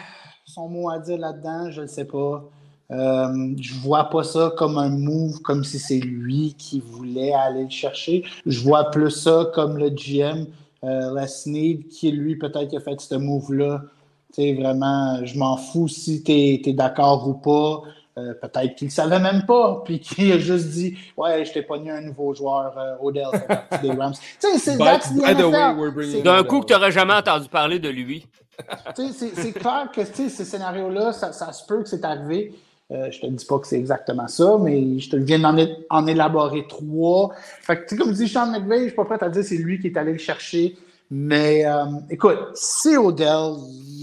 [0.44, 2.48] son mot à dire là-dedans, je ne sais pas.
[2.90, 7.64] Euh, je vois pas ça comme un move, comme si c'est lui qui voulait aller
[7.64, 8.24] le chercher.
[8.46, 10.46] Je vois plus ça comme le GM,
[10.84, 13.82] euh, Les qui lui peut-être a fait ce move-là.
[14.34, 17.82] Tu vraiment, je m'en fous si tu es, d'accord ou pas.
[18.18, 21.62] Euh, peut-être qu'il ne savait même pas, puis qu'il a juste dit Ouais, je t'ai
[21.62, 23.26] pogné un nouveau joueur, euh, Odell,
[23.82, 24.14] des Rams.
[24.40, 24.76] Tu sais, c'est
[26.22, 28.26] D'un coup que tu n'aurais jamais entendu parler de lui.
[28.96, 32.54] c'est clair que ces scénarios-là, ça, ça, se peut que c'est arrivé.
[32.92, 35.56] Euh, je te dis pas que c'est exactement ça, mais je te viens d'en
[35.90, 37.32] en élaborer trois.
[37.34, 39.88] Fait que, comme dit Sean McVeigh, je suis pas prêt à dire c'est lui qui
[39.88, 40.76] est allé le chercher.
[41.10, 43.54] Mais euh, écoute, si Odell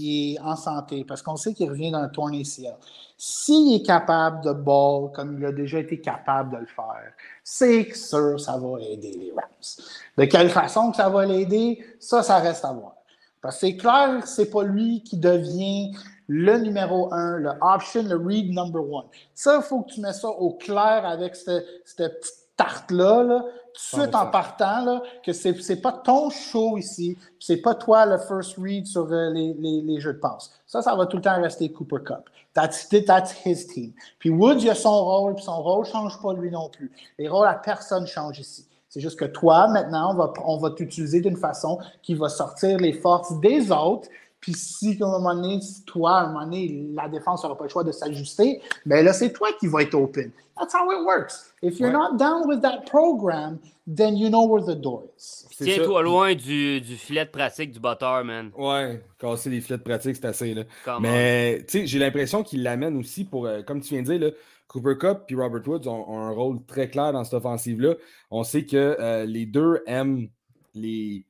[0.02, 2.76] est en santé, parce qu'on sait qu'il revient d'un torn ACL,
[3.16, 7.12] s'il est capable de ball comme il a déjà été capable de le faire,
[7.42, 9.86] c'est sûr ça va aider les Rams.
[10.18, 12.96] De quelle façon que ça va l'aider, ça, ça reste à voir.
[13.40, 15.92] Parce que c'est clair que c'est pas lui qui devient
[16.28, 19.06] le numéro un, le option, le read number one.
[19.34, 23.42] Ça, il faut que tu mets ça au clair avec cette, cette petite tarte-là,
[23.74, 27.74] tout de suite en partant, là, que c'est n'est pas ton show ici, c'est pas
[27.74, 30.52] toi le first read sur euh, les, les, les, jeux de passe.
[30.66, 32.30] Ça, ça va tout le temps rester Cooper Cup.
[32.54, 33.92] That's, that's his team.
[34.20, 36.92] Puis Woods, il a son rôle, puis son rôle ne change pas lui non plus.
[37.18, 38.68] Les rôles à personne changent ici.
[38.88, 42.78] C'est juste que toi, maintenant, on va, on va t'utiliser d'une façon qui va sortir
[42.78, 44.08] les forces des autres,
[44.44, 47.64] puis si, à un moment donné, toi, à un moment donné, la défense n'aura pas
[47.64, 50.32] le choix de s'ajuster, ben là, c'est toi qui vas être open.
[50.58, 51.50] That's how it works.
[51.62, 55.46] If you're not down with that program, then you know where the door is.
[55.56, 58.50] Tiens-toi loin du, du, filet de pratique du batteur, man.
[58.54, 60.52] Ouais, casser les filets de pratique, c'est assez.
[60.52, 60.64] Là.
[61.00, 64.20] Mais tu sais, j'ai l'impression qu'il l'amène aussi pour, euh, comme tu viens de dire,
[64.20, 64.30] là,
[64.68, 67.94] Cooper Cup et Robert Woods ont, un rôle très clair dans cette offensive-là.
[68.30, 70.28] On sait que euh, les deux aiment
[70.74, 71.24] les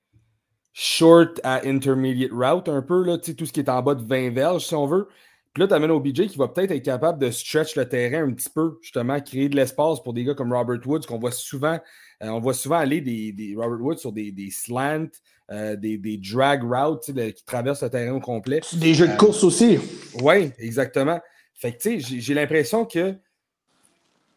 [0.75, 4.31] short à intermediate route un peu, là, tout ce qui est en bas de 20
[4.31, 5.09] verges, si on veut.
[5.55, 8.33] Puis là, tu amènes OBJ qui va peut-être être capable de stretch le terrain un
[8.33, 11.79] petit peu, justement, créer de l'espace pour des gars comme Robert Woods, qu'on voit souvent,
[12.23, 15.07] euh, on voit souvent aller des, Robert Woods sur des, des slants,
[15.53, 18.61] euh, des, des, drag routes qui traversent le terrain au complet.
[18.73, 19.79] Des jeux de course aussi.
[20.21, 21.21] Oui, exactement.
[21.55, 23.15] Fait que, tu sais, j'ai l'impression que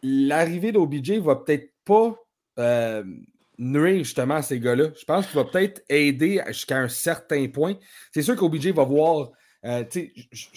[0.03, 2.15] l'arrivée d'OBJ va peut-être pas
[2.59, 3.03] euh,
[3.57, 4.89] nuire justement à ces gars-là.
[4.99, 7.75] Je pense qu'il va peut-être aider jusqu'à un certain point.
[8.13, 9.31] C'est sûr qu'OBJ va voir,
[9.65, 10.47] euh, tu sais,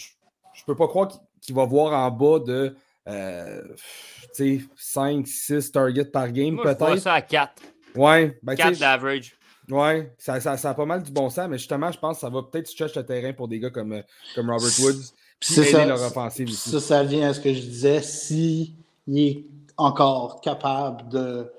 [0.55, 1.09] je peux pas croire
[1.41, 2.75] qu'il va voir en bas de
[3.09, 3.63] euh,
[4.77, 6.99] 5, 6 targets par game peut-être.
[6.99, 7.63] ça à 4.
[7.97, 9.35] Ouais, ben, 4 d'average.
[9.71, 12.21] Ouais, ça, ça, ça, a pas mal du bon sens, mais justement, je pense que
[12.23, 14.03] ça va peut-être stretch le terrain pour des gars comme, euh,
[14.35, 15.13] comme Robert Woods.
[15.39, 16.51] Puis aider leur offensive.
[16.51, 18.03] Ça, ça vient à ce que je disais.
[18.03, 18.75] Si
[19.07, 19.45] il est
[19.77, 21.51] encore capable de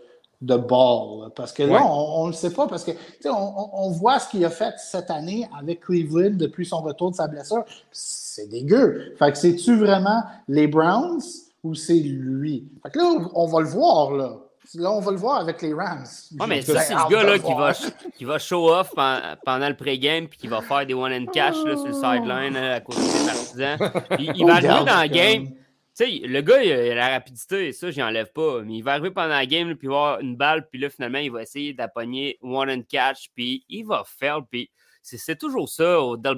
[0.42, 1.32] de ball.
[1.36, 2.92] Parce que là, on ne le sait pas, parce que
[3.26, 7.16] on, on, voit ce qu'il a fait cette année avec Cleveland depuis son retour de
[7.16, 7.64] sa blessure.
[7.92, 9.14] C'est dégueu.
[9.20, 11.22] Fait que c'est-tu vraiment les Browns
[11.64, 12.68] ou c'est lui?
[12.84, 14.38] Fait que là, on va le voir, là.
[14.76, 16.06] Là, on va le voir avec les Rams.
[16.40, 17.74] Ouais, mais ça, c'est le gars-là qui va,
[18.16, 21.56] qui va show off pendant, le pré-game puis qui va faire des one and cash
[21.66, 23.78] là, sur le sideline à côté des partisans.
[24.18, 25.50] il va arriver dans le game
[25.94, 28.62] sais, le gars, il a la rapidité, ça, j'y enlève pas.
[28.62, 31.32] Mais il va arriver pendant la game, puis voir une balle, puis là, finalement, il
[31.32, 34.72] va essayer d'appogner one and catch, puis il va faire, puis
[35.02, 36.38] c'est toujours ça au Del.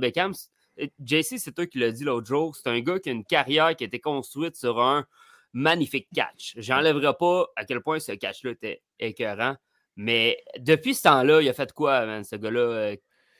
[1.04, 2.56] JC, c'est toi qui l'as dit l'autre jour.
[2.56, 5.06] C'est un gars qui a une carrière qui a été construite sur un
[5.54, 6.54] magnifique catch.
[6.58, 9.56] J'enlèverai pas à quel point ce catch-là était écœurant.
[9.96, 12.96] Mais depuis ce temps-là, il a fait quoi, man, ce gars-là?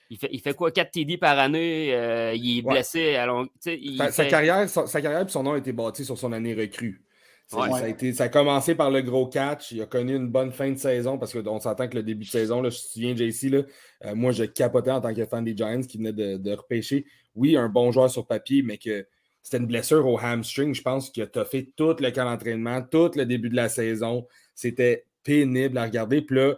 [0.10, 1.94] Il fait, quoi, 4 TD par année?
[1.94, 3.48] Euh, il est blessé à long...
[3.60, 7.02] sa, carrière, sa, carrière et son nom a été bâti sur son année recrue.
[7.48, 9.72] Ça, a été, ça a commencé par le gros catch.
[9.72, 12.30] Il a connu une bonne fin de saison parce qu'on s'entend que le début de
[12.30, 13.62] saison, là, je me souviens, JC, là,
[14.06, 17.06] euh, moi, je capotais en tant que fan des Giants qui venaient de, repêcher.
[17.36, 19.06] Oui, un bon joueur sur papier, mais que
[19.42, 20.74] c'était une blessure au hamstring.
[20.74, 24.26] Je pense qu'il a fait tout le camp d'entraînement, tout le début de la saison.
[24.56, 26.22] C'était pénible à regarder.
[26.22, 26.56] Puis là,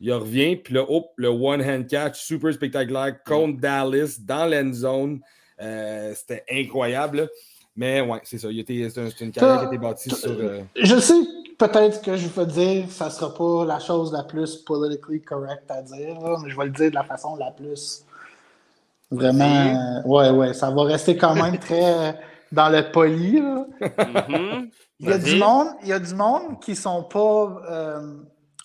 [0.00, 5.20] il revient, puis là, hop, le one-hand catch, super spectaculaire contre Dallas dans l'end zone.
[5.60, 7.28] Euh, c'était incroyable.
[7.76, 8.48] Mais ouais, c'est ça.
[8.50, 10.30] C'est une carrière qui a été bâtie sur.
[10.30, 11.14] Euh, je sais
[11.58, 15.64] peut-être que je vais dire, ça ne sera pas la chose la plus politically correct
[15.68, 18.04] à dire, mais je vais le dire de la façon la plus.
[19.10, 20.02] Vraiment.
[20.06, 22.18] ouais, ouais, ça va rester quand même très
[22.52, 23.40] dans le poli.
[23.40, 24.70] Mm-hmm.
[25.00, 27.62] il, y a du monde, il y a du monde qui ne sont pas.
[27.70, 28.14] Euh,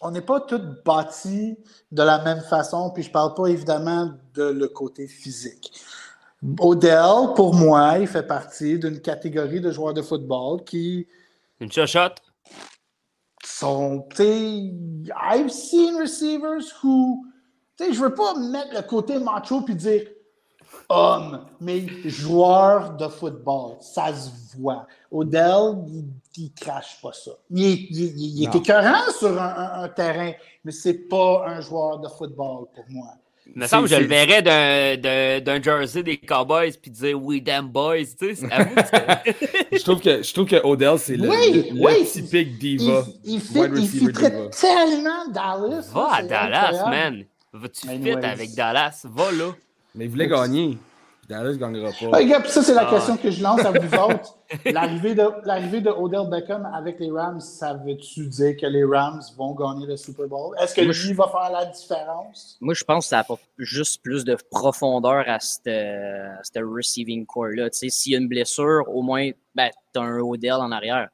[0.04, 1.58] on n'est pas tous bâtis
[1.92, 5.72] de la même façon, puis je ne parle pas évidemment de le côté physique.
[6.60, 11.08] Odell, pour moi, il fait partie d'une catégorie de joueurs de football qui.
[11.60, 12.22] Une chochotte?
[13.46, 17.26] Sont, I've seen receivers who.
[17.80, 20.02] je ne veux pas mettre le côté macho puis dire
[20.90, 23.78] homme, mais joueur de football.
[23.82, 24.88] Ça se voit.
[25.12, 27.32] Odell, il, ne crache pas ça.
[27.50, 30.32] Il, il, est écœurant sur un, terrain,
[30.64, 33.10] mais c'est pas un joueur de football pour moi.
[33.46, 34.42] Il me semble que je le verrais
[35.42, 38.16] d'un jersey des Cowboys puis dire We damn boys.
[38.18, 38.48] Tu sais,
[39.72, 43.06] je, trouve que, je trouve que Odell, c'est le, oui, le, oui, typique diva.
[43.26, 45.92] Il, il, fit, il tellement Dallas.
[45.94, 47.26] Va à Dallas, man.
[47.52, 49.06] Tu fit avec Dallas?
[49.06, 49.54] Va là.
[49.96, 50.78] Mais il voulait gagner.
[51.30, 52.48] Dallas ne gagnera pas.
[52.50, 52.90] Ça, c'est la ah.
[52.90, 54.38] question que je lance à vous autres.
[54.66, 59.22] L'arrivée de, l'arrivée de Odell Beckham avec les Rams, ça veut-tu dire que les Rams
[59.38, 60.56] vont gagner le Super Bowl?
[60.60, 62.58] Est-ce que lui va faire la différence?
[62.60, 67.70] Moi, je pense que ça apporte juste plus de profondeur à ce receiving core-là.
[67.72, 71.08] S'il y a une blessure, au moins, ben, tu as un Odell en arrière.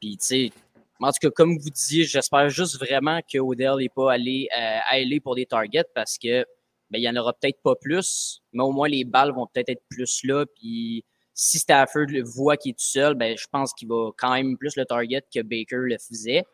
[0.00, 0.52] Puis, tu sais,
[1.00, 4.78] en tout cas, comme vous disiez, j'espère juste vraiment que Odell n'est pas allé euh,
[4.88, 6.44] aller pour des targets parce que
[6.90, 9.68] ben, il n'y en aura peut-être pas plus, mais au moins les balles vont peut-être
[9.68, 10.46] être plus là.
[10.46, 14.32] Puis si Stafford le voit qu'il est tout seul, ben, je pense qu'il va quand
[14.32, 16.44] même plus le target que Baker le faisait.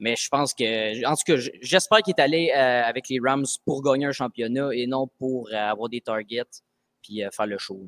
[0.00, 3.46] Mais je pense que, en tout cas, j'espère qu'il est allé euh, avec les Rams
[3.64, 6.62] pour gagner un championnat et non pour euh, avoir des targets
[7.02, 7.80] puis euh, faire le show.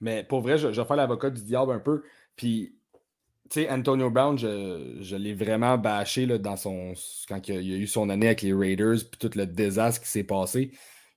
[0.00, 2.02] Mais pour vrai, je, vais faire l'avocat du diable un peu.
[2.36, 2.74] Puis,
[3.50, 6.92] tu sais, Antonio Brown, je, l'ai vraiment bâché là, dans son,
[7.28, 10.24] quand il a, eu son année avec les Raiders, puis tout le désastre qui s'est
[10.24, 10.72] passé.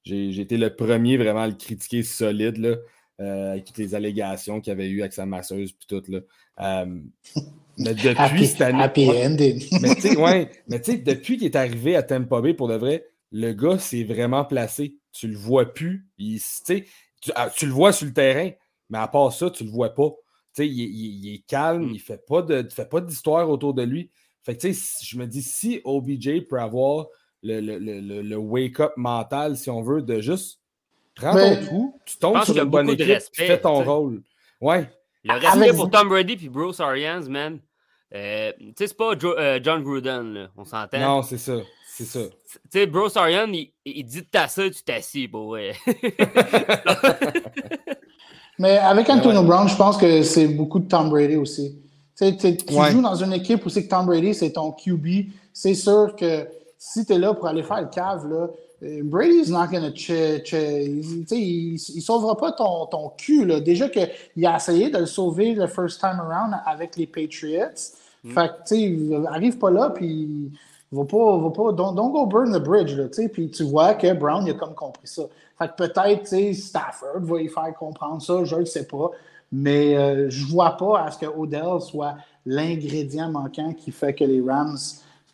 [0.07, 2.75] J'ai été le premier vraiment à le critiquer solide, là,
[3.19, 6.03] euh, avec toutes les allégations qu'il avait eues avec sa masseuse, puis tout.
[6.09, 6.19] Là.
[6.59, 6.99] Euh,
[7.77, 8.81] mais depuis cette année.
[8.81, 9.63] Happy ending.
[9.81, 13.53] mais tu sais, ouais, depuis qu'il est arrivé à Tampa Bay, pour de vrai, le
[13.53, 14.97] gars s'est vraiment placé.
[15.11, 16.07] Tu le vois plus.
[16.17, 18.51] Il, tu, ah, tu le vois sur le terrain,
[18.89, 20.11] mais à part ça, tu le vois pas.
[20.59, 21.93] Il, il, il, est calme, mm.
[21.93, 24.09] il fait pas de, fait pas d'histoire autour de lui.
[24.43, 27.07] Fait que, je me dis, si OBJ peut avoir
[27.47, 30.59] le, le, wake-up mental, si on veut, de juste
[31.15, 34.21] prendre ton trou, tu tombes sur une bonne équipe, tu fais ton rôle.
[34.61, 34.89] Ouais.
[35.23, 37.59] Le respect pour Tom Brady puis Bruce Arians, man.
[38.15, 40.99] Euh, tu sais, c'est pas euh, John Gruden, là, on s'entend.
[40.99, 41.57] Non, c'est ça.
[41.85, 42.21] C'est ça.
[42.21, 45.73] Tu sais, Bruce Arians, il, il dit de t'asseoir, tu t'assis, pour ouais.
[48.59, 51.79] Mais avec Antonio Brown, je pense que c'est beaucoup de Tom Brady aussi.
[52.17, 52.25] tu
[52.91, 55.31] joues dans une équipe où c'est que Tom Brady, c'est ton QB.
[55.53, 58.47] C'est sûr que si tu es là pour aller faire le cave, là,
[58.83, 60.11] euh, Brady's not gonna ch
[60.51, 63.45] il, il, sauvera pas ton, ton cul.
[63.45, 63.59] Là.
[63.59, 67.93] Déjà qu'il a essayé de le sauver le first time around avec les Patriots.
[68.23, 68.31] Mm.
[68.31, 70.51] Fait que, il arrive pas là, puis
[70.91, 73.27] il va pas, va pas don't, don't, go burn the bridge, là, tu.
[73.29, 75.23] Puis tu vois que Brown, il a comme compris ça.
[75.57, 79.09] Fait que peut-être, tu Stafford va y faire comprendre ça, je le sais pas.
[79.51, 82.15] Mais euh, je vois pas à ce que Odell soit
[82.45, 84.77] l'ingrédient manquant qui fait que les Rams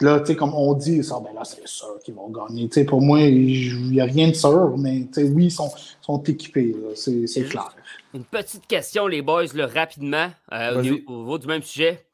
[0.02, 2.68] Là, tu sais, comme on dit, ça, ben là, c'est sûr qu'ils vont gagner.
[2.68, 5.52] Tu sais, pour moi, il n'y a rien de sûr, mais tu sais, oui, ils
[5.52, 5.72] sont,
[6.02, 7.74] sont équipés, c'est clair.
[8.14, 12.06] Une petite question, les boys, là, rapidement, euh, au, niveau, du même sujet.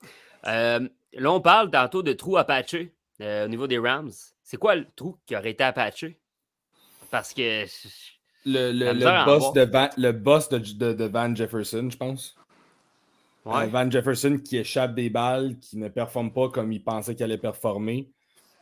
[0.47, 4.11] Euh, là, on parle tantôt de trou à patcher euh, au niveau des Rams.
[4.43, 6.17] C'est quoi le trou qui aurait été à patcher?
[7.11, 7.65] Parce que.
[8.45, 12.35] Le, le, le boss, de Van, le boss de, de Van Jefferson, je pense.
[13.47, 17.23] Euh, Van Jefferson qui échappe des balles, qui ne performe pas comme il pensait qu'il
[17.23, 18.09] allait performer.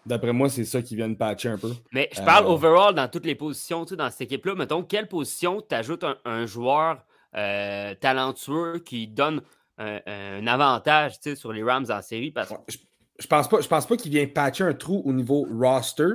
[0.06, 1.72] D'après moi, c'est ça qui vient de patcher un peu.
[1.92, 4.56] Mais je parle euh, overall dans toutes les positions, tu sais, dans cette équipe-là.
[4.56, 7.04] Mettons, quelle position t'ajoutes un, un joueur
[7.36, 9.42] euh, talentueux qui donne
[9.78, 12.32] un, avantage tu sais, sur les Rams en série?
[12.32, 12.54] Parce...
[12.70, 12.78] Je,
[13.20, 16.14] je pense pas, je pense pas qu'il vient patcher un trou au niveau roster.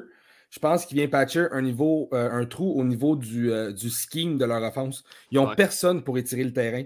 [0.49, 4.45] Je pense qu'il vient patcher un, niveau, un trou au niveau du, du scheme de
[4.45, 5.03] leur offense.
[5.31, 6.85] Ils n'ont personne pour étirer le terrain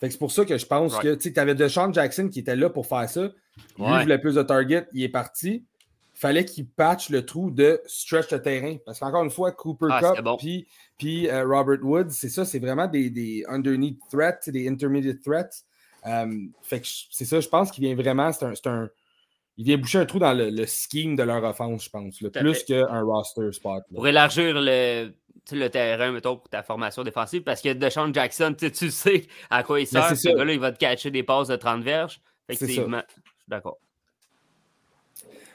[0.00, 2.86] c'est pour ça que je pense que tu avais DeShaun Jackson qui était là pour
[2.86, 3.22] faire ça.
[3.78, 5.64] Lui, il voulait plus de target, il est parti.
[6.14, 8.76] Fallait qu'il patche le trou de stretch de terrain.
[8.84, 10.26] Parce qu'encore une fois, Cooper ah, Cup
[10.98, 15.64] puis, euh, Robert Woods, c'est ça, c'est vraiment des, des, underneath threats, des intermediate threats.
[16.06, 18.90] Euh, fait que c'est ça, je pense qu'il vient vraiment, c'est un,
[19.60, 23.02] il vient boucher un trou dans le, scheme de leur offense, je pense, plus qu'un
[23.02, 23.84] roster spot.
[23.94, 25.12] Pour élargir le,
[25.52, 29.80] le terrain, mettons, pour ta formation défensive, parce que Deshaun Jackson, tu sais à quoi
[29.80, 30.16] il sert.
[30.16, 32.22] Ce gars-là, il va te catcher des passes de 30 verges.
[32.48, 33.76] Effectivement, je suis d'accord.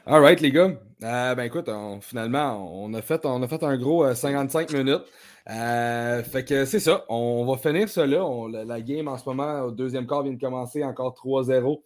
[0.06, 0.70] All right, les gars.
[1.02, 1.68] Euh, ben écoute,
[2.02, 5.04] finalement, on a, fait, on a fait un gros 55 euh, minutes.
[5.50, 7.06] Euh, fait que c'est ça.
[7.10, 8.24] On va finir ça là.
[8.66, 11.82] la, game en ce moment, au deuxième quart, vient de commencer encore 3-0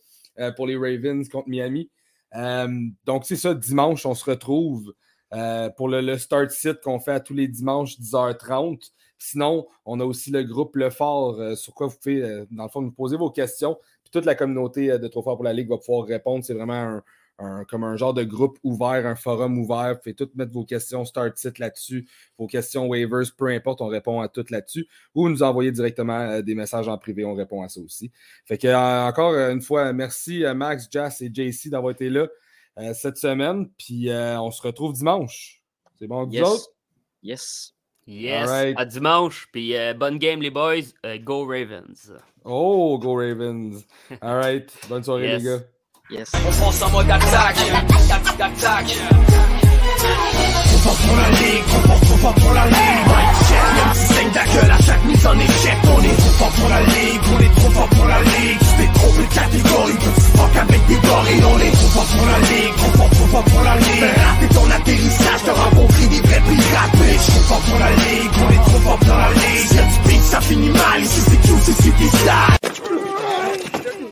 [0.58, 1.90] pour les Ravens contre Miami.
[2.34, 4.94] Donc c'est ça, dimanche, on se retrouve
[5.34, 8.92] euh, pour le, start sit qu'on fait à tous les dimanches 10h30.
[9.18, 12.64] Sinon, on a aussi le groupe Le Fort euh, sur quoi vous pouvez, euh, dans
[12.64, 13.78] le fond, nous poser vos questions.
[14.04, 16.44] Puis toute la communauté de Trop Fort pour la Ligue va pouvoir répondre.
[16.44, 17.04] C'est vraiment un,
[17.68, 19.94] comme un genre de groupe ouvert, un forum ouvert.
[19.94, 23.88] Vous pouvez toutes mettre vos questions start sit là-dessus, vos questions waivers, peu importe, on
[23.88, 24.88] répond à toutes là-dessus.
[25.16, 28.12] Ou nous envoyer directement des messages en privé, on répond à ça aussi.
[28.46, 28.68] Fait que
[29.08, 32.28] encore une fois, merci Max, Jas et JC d'avoir été là.
[32.80, 33.70] Euh, cette semaine.
[33.78, 35.62] Puis euh, on se retrouve dimanche.
[35.98, 36.70] C'est bon, yes.
[37.22, 37.74] Yes.
[38.08, 39.50] Yes, à dimanche.
[39.52, 40.82] Puis euh, bonne game, les boys.
[41.06, 42.12] Euh, go Ravens.
[42.44, 43.86] Oh, go Ravens.
[44.22, 44.72] All right.
[44.88, 45.60] Bonne soirée, les gars.
[46.12, 47.58] On pense en mode attaque.
[48.40, 48.98] Attaque.
[50.66, 52.76] Trop fort pour la ligue, trop fort pour la ligue.
[53.76, 55.78] Même si ta gueule à chaque mise en échec.
[55.84, 58.58] On est trop fort pour la ligue, on est trop fort pour la ligue.
[58.58, 61.44] Tu t'es trompé de catégorie, tu fuck avec des gorilles.
[61.46, 64.04] On est trop fort pour la ligue, trop fort, trop fort pour la ligue.
[64.18, 66.96] Rater ton atterrissage, t'as rencontré des vrais pirates.
[66.98, 69.68] Bitch, trop fort pour la ligue, on est trop fort pour la ligue.
[69.68, 71.04] Si du beat, ça finit mal.
[71.04, 72.99] Ici c'est cute, ici t'es sale.